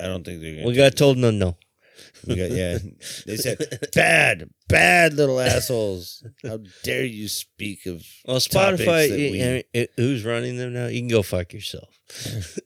I 0.00 0.06
don't 0.06 0.24
think 0.24 0.40
they're 0.40 0.54
gonna. 0.56 0.66
We 0.66 0.74
got 0.74 0.96
told 0.96 1.18
no, 1.18 1.30
no. 1.30 1.56
We 2.26 2.36
got 2.36 2.50
yeah. 2.50 2.78
They 3.26 3.36
said 3.36 3.88
bad, 3.94 4.48
bad 4.68 5.14
little 5.14 5.40
assholes. 5.40 6.24
How 6.42 6.58
dare 6.82 7.04
you 7.04 7.28
speak 7.28 7.86
of 7.86 8.04
Well, 8.26 8.36
Spotify, 8.38 9.10
we- 9.10 9.42
I 9.42 9.46
mean, 9.54 9.62
it- 9.72 9.92
who's 9.96 10.24
running 10.24 10.56
them 10.56 10.72
now? 10.72 10.86
You 10.86 11.00
can 11.00 11.08
go 11.08 11.22
fuck 11.22 11.52
yourself. 11.52 11.88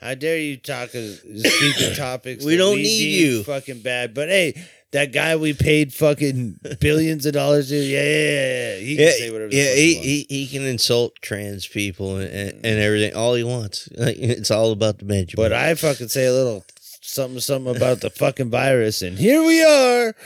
How 0.00 0.14
dare 0.14 0.38
you 0.38 0.56
talk 0.56 0.94
of 0.94 1.04
speak 1.14 1.80
of 1.90 1.96
topics? 1.96 2.44
We 2.44 2.56
don't 2.56 2.76
need 2.76 3.20
you. 3.20 3.44
Fucking 3.44 3.82
bad. 3.82 4.14
But 4.14 4.30
hey, 4.30 4.60
that 4.90 5.12
guy 5.12 5.36
we 5.36 5.52
paid 5.54 5.94
fucking 5.94 6.58
billions 6.80 7.24
of 7.24 7.34
dollars 7.34 7.68
to, 7.68 7.76
yeah, 7.76 8.02
yeah, 8.02 8.08
yeah, 8.08 8.74
yeah. 8.74 8.76
He 8.80 8.96
can 8.96 9.04
Yeah, 9.06 9.12
say 9.12 9.30
whatever. 9.30 9.54
yeah 9.54 9.74
he, 9.76 9.94
wants. 9.94 10.06
he, 10.08 10.26
he 10.28 10.46
can 10.48 10.62
insult 10.62 11.14
trans 11.22 11.68
people 11.68 12.16
and, 12.16 12.28
and, 12.28 12.50
and 12.66 12.80
everything, 12.80 13.14
all 13.14 13.34
he 13.34 13.44
wants. 13.44 13.88
Like, 13.96 14.16
it's 14.18 14.50
all 14.50 14.72
about 14.72 14.98
the 14.98 15.04
Benjamin. 15.04 15.44
But 15.44 15.52
I 15.52 15.72
fucking 15.76 16.08
say 16.08 16.26
a 16.26 16.32
little 16.32 16.64
something, 17.02 17.40
something 17.40 17.76
about 17.76 18.00
the 18.00 18.10
fucking 18.10 18.50
virus, 18.50 19.02
and 19.02 19.18
here 19.18 19.42
we 19.42 19.62
are. 19.62 20.14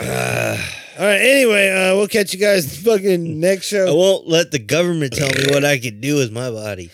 All 0.98 1.04
right. 1.04 1.20
Anyway, 1.20 1.68
uh, 1.70 1.94
we'll 1.96 2.08
catch 2.08 2.32
you 2.32 2.40
guys 2.40 2.80
fucking 2.82 3.38
next 3.40 3.66
show. 3.66 3.86
I 3.86 3.90
won't 3.92 4.26
let 4.28 4.50
the 4.50 4.58
government 4.58 5.12
tell 5.14 5.28
me 5.28 5.44
what 5.50 5.64
I 5.64 5.78
can 5.78 6.00
do 6.00 6.16
with 6.16 6.32
my 6.32 6.50
body. 6.50 6.90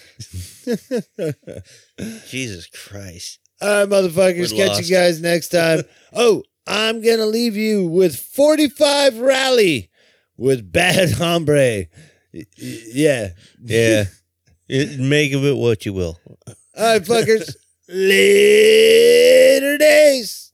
Jesus 2.29 2.67
Christ. 2.67 3.39
All 3.61 3.69
right, 3.69 3.89
motherfuckers. 3.89 4.53
We're 4.53 4.59
Catch 4.67 4.69
lost. 4.77 4.89
you 4.91 4.97
guys 4.97 5.21
next 5.21 5.49
time. 5.49 5.83
oh, 6.13 6.43
I'm 6.67 7.01
gonna 7.01 7.27
leave 7.27 7.57
you 7.57 7.87
with 7.87 8.17
45 8.19 9.19
rally 9.19 9.91
with 10.37 10.71
bad 10.73 11.13
hombre. 11.19 11.87
Y- 12.35 12.45
y- 12.61 12.83
Yeah. 12.93 13.29
Yeah. 13.63 14.05
It, 14.69 14.99
make 14.99 15.33
of 15.35 15.45
it 15.45 15.57
what 15.57 15.85
you 15.85 15.93
will. 15.93 16.19
All 16.47 16.55
right, 16.79 17.03
fuckers. 17.03 17.55
Later 17.89 19.79
days. 19.79 20.52